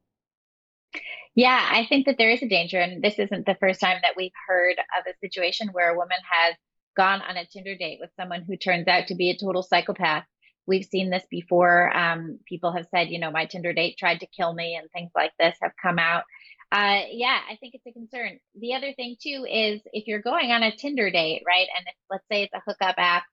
Yeah, 1.36 1.64
I 1.72 1.86
think 1.86 2.08
that 2.08 2.18
there 2.18 2.32
is 2.32 2.42
a 2.42 2.50
danger, 2.50 2.80
and 2.80 3.04
this 3.04 3.20
isn't 3.20 3.46
the 3.46 3.56
first 3.60 3.80
time 3.80 4.00
that 4.02 4.16
we've 4.18 4.32
heard 4.48 4.78
of 4.98 5.06
a 5.08 5.18
situation 5.20 5.70
where 5.72 5.92
a 5.92 5.96
woman 5.96 6.18
has 6.30 6.56
gone 6.96 7.22
on 7.22 7.38
a 7.38 7.46
Tinder 7.46 7.76
date 7.76 8.00
with 8.02 8.12
someone 8.20 8.44
who 8.48 8.58
turns 8.58 8.88
out 8.88 9.08
to 9.08 9.16
be 9.16 9.30
a 9.30 9.38
total 9.38 9.64
psychopath. 9.64 10.26
We've 10.68 10.86
seen 10.86 11.10
this 11.10 11.24
before. 11.30 11.96
Um, 11.96 12.40
people 12.46 12.72
have 12.74 12.88
said, 12.94 13.10
you 13.10 13.20
know, 13.20 13.32
my 13.32 13.46
Tinder 13.46 13.74
date 13.74 13.98
tried 13.98 14.20
to 14.20 14.28
kill 14.28 14.54
me, 14.54 14.76
and 14.76 14.90
things 14.92 15.12
like 15.16 15.32
this 15.40 15.58
have 15.62 15.72
come 15.82 16.00
out. 16.00 16.24
Uh, 16.72 17.02
yeah, 17.12 17.40
I 17.50 17.56
think 17.60 17.74
it's 17.74 17.88
a 17.88 17.92
concern. 17.92 18.40
The 18.56 18.76
other 18.76 18.94
thing 18.94 19.16
too 19.22 19.46
is 19.50 19.82
if 19.92 20.08
you're 20.08 20.22
going 20.22 20.52
on 20.52 20.62
a 20.62 20.76
Tinder 20.76 21.10
date, 21.10 21.42
right, 21.48 21.68
and 21.76 21.88
if, 21.88 21.96
let's 22.12 22.26
say 22.32 22.44
it's 22.44 22.54
a 22.54 22.62
hookup 22.66 22.96
app 23.00 23.24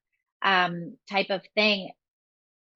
um, 0.42 0.97
type 1.11 1.29
of 1.29 1.42
thing, 1.55 1.90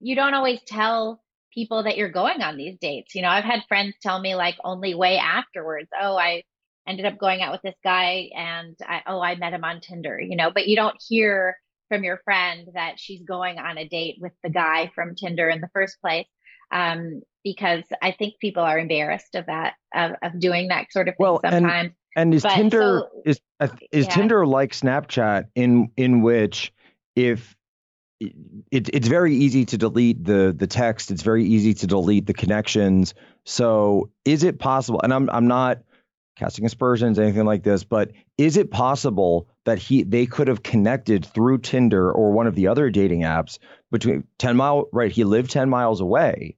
you 0.01 0.15
don't 0.15 0.35
always 0.35 0.61
tell 0.67 1.23
people 1.55 1.85
that 1.85 1.97
you're 1.97 2.11
going 2.11 2.43
on 2.43 2.57
these 2.57 2.77
dates. 2.79 3.15
You 3.15 3.23
know, 3.23 3.29
I've 3.29 3.45
had 3.45 3.65
friends 3.69 3.95
tell 4.03 4.21
me 4.21 4.35
like 4.35 4.57
only 4.63 4.95
way 4.95 5.17
afterwards, 5.17 5.89
oh, 5.99 6.17
I 6.17 6.43
ended 6.91 7.07
up 7.07 7.19
going 7.19 7.41
out 7.41 7.53
with 7.53 7.63
this 7.63 7.79
guy 7.83 8.31
and 8.37 8.77
I, 8.83 9.03
oh, 9.07 9.21
I 9.21 9.37
met 9.37 9.55
him 9.55 9.65
on 9.65 9.81
Tinder, 9.81 10.21
you 10.21 10.37
know, 10.37 10.51
but 10.51 10.67
you 10.67 10.77
don't 10.77 10.97
hear 11.09 11.57
from 11.89 12.05
your 12.05 12.21
friend 12.25 12.69
that 12.75 12.99
she's 12.99 13.23
going 13.23 13.59
on 13.59 13.79
a 13.79 13.89
date 13.89 14.17
with 14.21 14.33
the 14.43 14.51
guy 14.51 14.91
from 14.95 15.15
Tinder 15.15 15.49
in 15.49 15.61
the 15.61 15.71
first 15.73 16.01
place. 16.01 16.27
Um, 16.73 17.23
because 17.43 17.85
I 18.03 18.13
think 18.13 18.35
people 18.39 18.63
are 18.63 18.79
embarrassed 18.79 19.35
of 19.35 19.47
that, 19.47 19.75
of, 19.95 20.13
of 20.23 20.39
doing 20.39 20.69
that 20.69 20.93
sort 20.93 21.09
of 21.09 21.15
thing 21.15 21.25
well, 21.25 21.41
sometimes. 21.43 21.65
And, 21.65 21.93
and 22.17 22.35
is 22.35 22.43
but 22.43 22.55
Tinder 22.55 23.03
so, 23.13 23.23
is 23.25 23.41
is 23.93 24.07
yeah. 24.07 24.15
Tinder 24.15 24.47
like 24.47 24.73
Snapchat 24.73 25.47
in 25.55 25.91
in 25.97 26.23
which 26.23 26.73
if 27.15 27.57
it, 28.21 28.91
it's 28.93 29.09
very 29.09 29.35
easy 29.35 29.65
to 29.67 29.79
delete 29.79 30.25
the 30.25 30.55
the 30.57 30.67
text. 30.67 31.11
It's 31.11 31.23
very 31.23 31.45
easy 31.45 31.75
to 31.75 31.87
delete 31.87 32.27
the 32.27 32.35
connections. 32.35 33.15
So 33.45 34.11
is 34.25 34.45
it 34.45 34.59
possible? 34.59 35.01
And 35.03 35.15
I'm 35.15 35.31
I'm 35.31 35.47
not 35.47 35.79
casting 36.41 36.65
aspersions, 36.65 37.19
anything 37.19 37.45
like 37.45 37.63
this, 37.63 37.85
but 37.85 38.13
is 38.39 38.57
it 38.57 38.71
possible 38.71 39.47
that 39.67 39.79
he 39.79 40.03
they 40.03 40.27
could 40.27 40.49
have 40.49 40.63
connected 40.63 41.25
through 41.25 41.59
Tinder 41.59 42.11
or 42.11 42.33
one 42.33 42.47
of 42.47 42.55
the 42.55 42.67
other 42.67 42.91
dating 42.91 43.21
apps 43.21 43.59
between 43.93 44.25
10 44.39 44.57
mile 44.57 44.89
right? 44.93 45.13
He 45.13 45.25
lived 45.25 45.51
10 45.51 45.69
miles 45.69 46.01
away. 46.01 46.57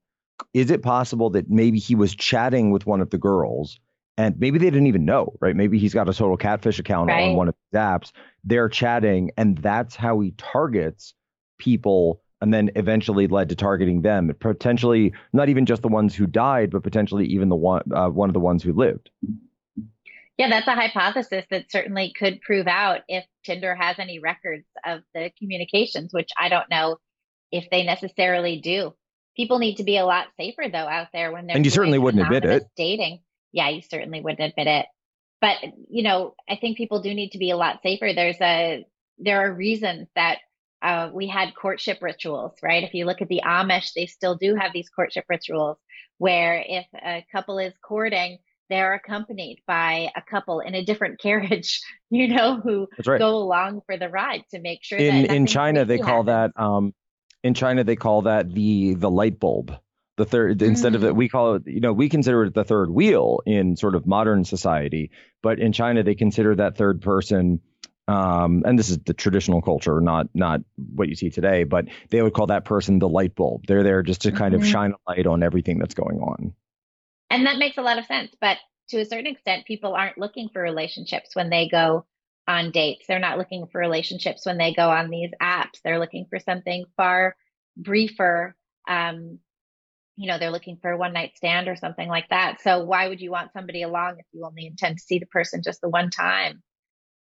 Is 0.54 0.70
it 0.70 0.82
possible 0.82 1.30
that 1.30 1.50
maybe 1.50 1.78
he 1.78 1.94
was 1.94 2.14
chatting 2.14 2.70
with 2.70 2.86
one 2.86 3.00
of 3.00 3.10
the 3.10 3.18
girls 3.18 3.80
and 4.16 4.38
maybe 4.38 4.58
they 4.58 4.70
didn't 4.70 4.86
even 4.86 5.04
know, 5.04 5.34
right? 5.40 5.56
Maybe 5.56 5.78
he's 5.78 5.94
got 5.94 6.08
a 6.08 6.14
total 6.14 6.36
catfish 6.36 6.78
account 6.78 7.08
right. 7.08 7.30
on 7.30 7.36
one 7.36 7.48
of 7.48 7.54
the 7.72 7.78
apps. 7.78 8.12
They're 8.44 8.68
chatting, 8.68 9.30
and 9.36 9.58
that's 9.58 9.96
how 9.96 10.20
he 10.20 10.32
targets 10.36 11.14
people 11.58 12.20
and 12.40 12.52
then 12.52 12.70
eventually 12.76 13.26
led 13.26 13.48
to 13.48 13.54
targeting 13.54 14.02
them 14.02 14.32
potentially 14.40 15.12
not 15.32 15.48
even 15.48 15.64
just 15.64 15.80
the 15.80 15.88
ones 15.88 16.12
who 16.12 16.26
died 16.26 16.70
but 16.70 16.82
potentially 16.82 17.24
even 17.26 17.48
the 17.48 17.54
one 17.54 17.82
uh, 17.94 18.08
one 18.08 18.28
of 18.28 18.34
the 18.34 18.40
ones 18.40 18.64
who 18.64 18.72
lived 18.72 19.10
yeah 20.42 20.50
that's 20.50 20.68
a 20.68 20.74
hypothesis 20.74 21.44
that 21.50 21.70
certainly 21.70 22.12
could 22.18 22.40
prove 22.40 22.66
out 22.66 23.00
if 23.08 23.24
tinder 23.44 23.74
has 23.74 23.98
any 23.98 24.18
records 24.18 24.66
of 24.84 25.00
the 25.14 25.30
communications 25.38 26.12
which 26.12 26.30
i 26.38 26.48
don't 26.48 26.70
know 26.70 26.96
if 27.52 27.68
they 27.70 27.84
necessarily 27.84 28.60
do. 28.60 28.94
People 29.36 29.58
need 29.58 29.76
to 29.76 29.84
be 29.84 29.98
a 29.98 30.04
lot 30.04 30.28
safer 30.38 30.64
though 30.70 30.78
out 30.78 31.08
there 31.12 31.30
when 31.32 31.46
they're 31.46 31.56
and 31.56 31.64
you 31.64 31.70
certainly 31.70 31.98
wouldn't 31.98 32.24
admit 32.24 32.44
it. 32.44 32.66
dating. 32.76 33.20
Yeah 33.52 33.68
you 33.68 33.82
certainly 33.82 34.20
wouldn't 34.20 34.50
admit 34.50 34.66
it. 34.66 34.86
But 35.40 35.58
you 35.88 36.02
know 36.02 36.34
i 36.48 36.56
think 36.56 36.76
people 36.76 37.02
do 37.02 37.14
need 37.14 37.30
to 37.30 37.38
be 37.38 37.50
a 37.50 37.56
lot 37.56 37.80
safer. 37.82 38.12
There's 38.14 38.40
a 38.40 38.84
there 39.18 39.40
are 39.46 39.54
reasons 39.54 40.08
that 40.16 40.38
uh, 40.82 41.10
we 41.12 41.28
had 41.28 41.54
courtship 41.54 41.98
rituals, 42.02 42.54
right? 42.60 42.82
If 42.82 42.92
you 42.92 43.04
look 43.04 43.22
at 43.22 43.28
the 43.28 43.42
Amish, 43.44 43.92
they 43.94 44.06
still 44.06 44.34
do 44.34 44.56
have 44.56 44.72
these 44.72 44.88
courtship 44.88 45.26
rituals 45.28 45.78
where 46.18 46.64
if 46.66 46.86
a 46.94 47.24
couple 47.30 47.60
is 47.60 47.72
courting, 47.84 48.38
they're 48.72 48.94
accompanied 48.94 49.62
by 49.66 50.10
a 50.16 50.22
couple 50.22 50.60
in 50.60 50.74
a 50.74 50.84
different 50.84 51.20
carriage, 51.20 51.80
you 52.10 52.28
know, 52.28 52.60
who 52.60 52.88
right. 53.06 53.18
go 53.18 53.36
along 53.36 53.82
for 53.86 53.96
the 53.96 54.08
ride 54.08 54.44
to 54.50 54.60
make 54.60 54.82
sure. 54.82 54.98
In 54.98 55.26
in 55.26 55.46
China, 55.46 55.84
they 55.84 55.98
call 55.98 56.24
happens. 56.24 56.54
that 56.56 56.62
um, 56.62 56.94
in 57.44 57.54
China 57.54 57.84
they 57.84 57.96
call 57.96 58.22
that 58.22 58.52
the 58.52 58.94
the 58.94 59.10
light 59.10 59.38
bulb. 59.38 59.76
The 60.18 60.26
third 60.26 60.58
mm-hmm. 60.58 60.68
instead 60.68 60.94
of 60.94 61.00
that 61.02 61.14
mm. 61.14 61.16
we 61.16 61.28
call 61.30 61.54
it, 61.54 61.62
you 61.66 61.80
know, 61.80 61.94
we 61.94 62.10
consider 62.10 62.44
it 62.44 62.54
the 62.54 62.64
third 62.64 62.90
wheel 62.90 63.40
in 63.46 63.76
sort 63.76 63.94
of 63.94 64.06
modern 64.06 64.44
society, 64.44 65.10
but 65.42 65.58
in 65.58 65.72
China 65.72 66.02
they 66.02 66.14
consider 66.14 66.54
that 66.56 66.76
third 66.76 67.00
person 67.00 67.60
um, 68.08 68.62
and 68.66 68.78
this 68.78 68.90
is 68.90 68.98
the 68.98 69.14
traditional 69.14 69.62
culture, 69.62 70.00
not 70.00 70.26
not 70.34 70.60
what 70.76 71.08
you 71.08 71.14
see 71.14 71.30
today, 71.30 71.64
but 71.64 71.86
they 72.10 72.20
would 72.20 72.34
call 72.34 72.48
that 72.48 72.64
person 72.64 72.98
the 72.98 73.08
light 73.08 73.34
bulb. 73.34 73.64
They're 73.66 73.84
there 73.84 74.02
just 74.02 74.22
to 74.22 74.32
kind 74.32 74.54
mm-hmm. 74.54 74.62
of 74.62 74.68
shine 74.68 74.92
a 74.92 75.10
light 75.10 75.26
on 75.26 75.42
everything 75.42 75.78
that's 75.78 75.94
going 75.94 76.18
on. 76.18 76.54
And 77.32 77.46
that 77.46 77.56
makes 77.56 77.78
a 77.78 77.82
lot 77.82 77.98
of 77.98 78.04
sense. 78.04 78.30
But 78.40 78.58
to 78.90 79.00
a 79.00 79.06
certain 79.06 79.26
extent, 79.26 79.64
people 79.64 79.94
aren't 79.94 80.18
looking 80.18 80.50
for 80.52 80.60
relationships 80.60 81.34
when 81.34 81.48
they 81.48 81.66
go 81.66 82.04
on 82.46 82.72
dates. 82.72 83.06
They're 83.08 83.18
not 83.18 83.38
looking 83.38 83.66
for 83.72 83.80
relationships 83.80 84.44
when 84.44 84.58
they 84.58 84.74
go 84.74 84.90
on 84.90 85.08
these 85.08 85.30
apps. 85.40 85.80
They're 85.82 85.98
looking 85.98 86.26
for 86.28 86.38
something 86.38 86.84
far 86.94 87.34
briefer. 87.74 88.54
Um, 88.86 89.38
you 90.16 90.28
know, 90.28 90.38
they're 90.38 90.50
looking 90.50 90.76
for 90.82 90.90
a 90.90 90.98
one 90.98 91.14
night 91.14 91.32
stand 91.34 91.68
or 91.68 91.76
something 91.76 92.06
like 92.06 92.28
that. 92.28 92.60
So 92.60 92.84
why 92.84 93.08
would 93.08 93.22
you 93.22 93.30
want 93.30 93.54
somebody 93.54 93.82
along 93.82 94.16
if 94.18 94.26
you 94.32 94.44
only 94.44 94.66
intend 94.66 94.98
to 94.98 95.02
see 95.02 95.18
the 95.18 95.26
person 95.26 95.62
just 95.64 95.80
the 95.80 95.88
one 95.88 96.10
time? 96.10 96.62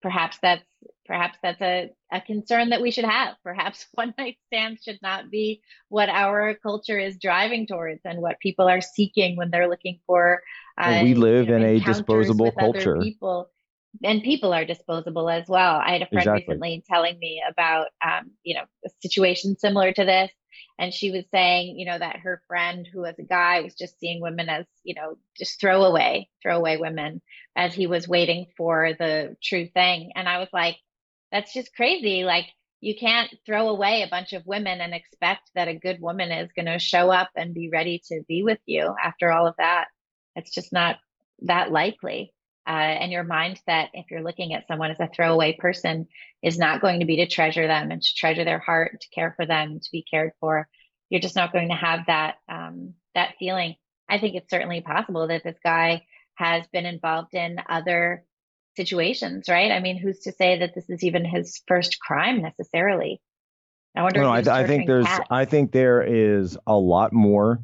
Perhaps 0.03 0.39
that's 0.43 0.65
perhaps 1.07 1.39
that's 1.43 1.63
a, 1.63 1.91
a 2.13 2.21
concern 2.21 2.71
that 2.71 2.83
we 2.83 2.91
should 2.91 3.05
have. 3.05 3.37
Perhaps 3.45 3.87
one 3.95 4.15
night 4.19 4.37
stands 4.47 4.83
should 4.83 4.99
not 5.03 5.31
be 5.31 5.61
what 5.89 6.09
our 6.09 6.55
culture 6.55 6.99
is 6.99 7.17
driving 7.17 7.67
towards 7.67 8.01
and 8.05 8.21
what 8.21 8.41
people 8.41 8.69
are 8.69 8.81
seeking 8.81 9.37
when 9.37 9.51
they're 9.51 9.69
looking 9.69 10.01
for. 10.07 10.43
Uh, 10.79 11.01
we 11.03 11.15
live 11.15 11.47
you 11.47 11.59
know, 11.59 11.67
in 11.67 11.77
a 11.77 11.81
disposable 11.81 12.53
culture. 12.53 12.99
People 13.01 13.49
and 14.05 14.23
people 14.23 14.53
are 14.53 14.65
disposable 14.65 15.31
as 15.31 15.47
well. 15.49 15.77
I 15.77 15.93
had 15.93 16.03
a 16.03 16.07
friend 16.07 16.27
exactly. 16.27 16.55
recently 16.55 16.85
telling 16.89 17.19
me 17.19 17.43
about, 17.49 17.89
um, 18.05 18.31
you 18.43 18.55
know, 18.55 18.65
a 18.85 18.91
situation 19.01 19.57
similar 19.59 19.93
to 19.93 20.05
this. 20.05 20.31
And 20.79 20.93
she 20.93 21.11
was 21.11 21.25
saying, 21.31 21.79
you 21.79 21.87
know, 21.87 21.99
that 21.99 22.21
her 22.21 22.43
friend 22.47 22.87
who 22.87 23.01
was 23.01 23.15
a 23.19 23.23
guy 23.23 23.61
was 23.63 23.75
just 23.75 23.99
seeing 23.99 24.21
women 24.21 24.49
as, 24.49 24.67
you 24.85 24.95
know, 24.95 25.17
just 25.37 25.61
throwaway, 25.61 26.29
throwaway 26.43 26.77
women 26.77 27.23
as 27.57 27.75
he 27.75 27.87
was 27.87 28.09
waiting 28.09 28.47
for 28.57 28.93
the 28.99 29.37
true 29.43 29.69
thing. 29.69 30.13
And 30.15 30.29
I 30.29 30.39
was 30.39 30.49
like, 30.53 30.77
that's 31.33 31.53
just 31.53 31.75
crazy. 31.75 32.25
Like, 32.25 32.47
you 32.81 32.95
can't 32.95 33.35
throw 33.47 33.69
away 33.69 34.03
a 34.03 34.09
bunch 34.09 34.33
of 34.33 34.47
women 34.47 34.81
and 34.81 34.95
expect 34.95 35.51
that 35.55 35.69
a 35.69 35.75
good 35.75 36.01
woman 36.01 36.31
is 36.31 36.53
going 36.53 36.67
to 36.67 36.79
show 36.79 37.11
up 37.11 37.31
and 37.35 37.55
be 37.55 37.71
ready 37.73 38.03
to 38.09 38.23
be 38.29 38.43
with 38.43 38.61
you 38.67 38.95
after 39.03 39.33
all 39.33 39.47
of 39.47 39.55
that. 39.59 39.87
It's 40.37 40.53
just 40.53 40.73
not 40.73 40.97
that 41.43 41.73
likely 41.73 42.35
uh, 42.67 42.71
and 42.71 43.13
your 43.13 43.25
mindset, 43.25 43.89
if 43.95 44.11
you're 44.11 44.23
looking 44.23 44.53
at 44.53 44.67
someone 44.67 44.91
as 44.91 45.01
a 45.01 45.09
throwaway 45.15 45.57
person, 45.57 46.09
is 46.43 46.59
not 46.59 46.81
going 46.81 47.01
to 47.01 47.07
be 47.07 47.17
to 47.17 47.27
treasure 47.27 47.67
them 47.67 47.91
and 47.91 48.03
to 48.03 48.15
treasure 48.15 48.45
their 48.45 48.59
heart, 48.59 49.01
to 49.01 49.09
care 49.15 49.33
for 49.37 49.47
them, 49.47 49.79
to 49.81 49.89
be 49.93 50.05
cared 50.09 50.33
for. 50.41 50.69
You're 51.09 51.21
just 51.21 51.37
not 51.37 51.53
going 51.53 51.69
to 51.69 51.75
have 51.75 52.01
that 52.09 52.37
um, 52.49 52.95
that 53.15 53.35
feeling. 53.39 53.77
I 54.09 54.19
think 54.19 54.35
it's 54.35 54.51
certainly 54.51 54.81
possible 54.81 55.29
that 55.29 55.45
this 55.45 55.59
guy 55.63 56.05
has 56.35 56.67
been 56.73 56.87
involved 56.87 57.35
in 57.35 57.57
other 57.69 58.25
situations, 58.77 59.49
right? 59.49 59.71
I 59.71 59.81
mean, 59.81 59.99
who's 59.99 60.21
to 60.21 60.33
say 60.33 60.59
that 60.59 60.75
this 60.75 60.91
is 60.91 61.05
even 61.05 61.25
his 61.25 61.63
first 61.67 62.01
crime 62.01 62.43
necessarily? 62.43 63.21
I 63.97 64.03
wonder. 64.03 64.21
No, 64.21 64.31
I, 64.31 64.43
I 64.47 64.67
think 64.67 64.87
there's. 64.87 65.07
Cats. 65.07 65.27
I 65.31 65.45
think 65.45 65.73
there 65.73 66.03
is 66.03 66.59
a 66.67 66.77
lot 66.77 67.13
more 67.13 67.63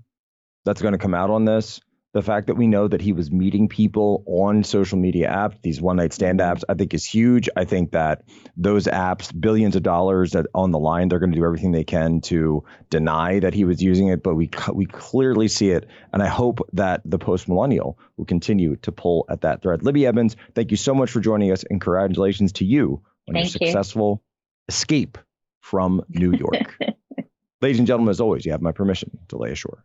that's 0.65 0.81
going 0.81 0.93
to 0.93 0.99
come 0.99 1.15
out 1.15 1.31
on 1.31 1.45
this 1.45 1.81
the 2.13 2.23
fact 2.23 2.49
that 2.49 2.57
we 2.57 2.67
know 2.67 2.87
that 2.87 3.01
he 3.01 3.13
was 3.13 3.31
meeting 3.31 3.69
people 3.69 4.23
on 4.27 4.65
social 4.65 4.99
media 4.99 5.31
apps, 5.31 5.61
these 5.63 5.81
one 5.81 5.97
night 5.97 6.13
stand 6.13 6.41
apps, 6.41 6.63
I 6.69 6.75
think 6.75 6.93
is 6.93 7.05
huge. 7.05 7.49
I 7.57 7.65
think 7.65 7.93
that 7.93 8.23
those 8.57 8.85
apps, 8.85 9.33
billions 9.39 9.77
of 9.77 9.83
dollars 9.83 10.33
that 10.33 10.47
on 10.55 10.73
the 10.73 10.79
line, 10.79 11.09
they're 11.09 11.19
going 11.19 11.33
to 11.33 11.39
do 11.39 11.45
everything 11.45 11.73
they 11.73 11.85
can 11.85 12.21
to 12.23 12.65
deny 12.91 13.41
that 13.41 13.55
he 13.55 13.65
was 13.65 13.83
using 13.83 14.09
it, 14.09 14.23
but 14.23 14.35
we 14.35 14.51
we 14.75 14.87
clearly 14.87 15.49
see 15.49 15.71
it, 15.71 15.89
and 16.13 16.23
I 16.23 16.29
hope 16.29 16.61
that 16.75 17.01
the 17.05 17.19
post 17.19 17.49
millennial 17.49 17.99
will 18.17 18.27
continue 18.27 18.77
to 18.77 18.93
pull 18.93 19.25
at 19.31 19.41
that 19.41 19.63
thread. 19.63 19.83
Libby 19.83 20.07
Emmons, 20.07 20.37
thank 20.55 20.71
you 20.71 20.77
so 20.77 20.95
much 20.95 21.11
for 21.11 21.21
joining 21.21 21.51
us, 21.51 21.65
and 21.69 21.81
congratulations 21.81 22.53
to 22.55 22.65
you 22.67 23.03
on 23.29 23.35
thank 23.35 23.47
your 23.47 23.51
successful 23.51 24.23
you. 24.23 24.67
escape 24.69 25.17
from 25.61 26.03
New 26.11 26.33
York. 26.33 26.79
Ladies 27.63 27.79
and 27.79 27.87
gentlemen, 27.87 28.11
as 28.11 28.21
always, 28.21 28.45
you 28.45 28.53
have 28.53 28.61
my 28.61 28.73
permission 28.73 29.17
to 29.29 29.39
lay 29.39 29.53
ashore. 29.53 29.85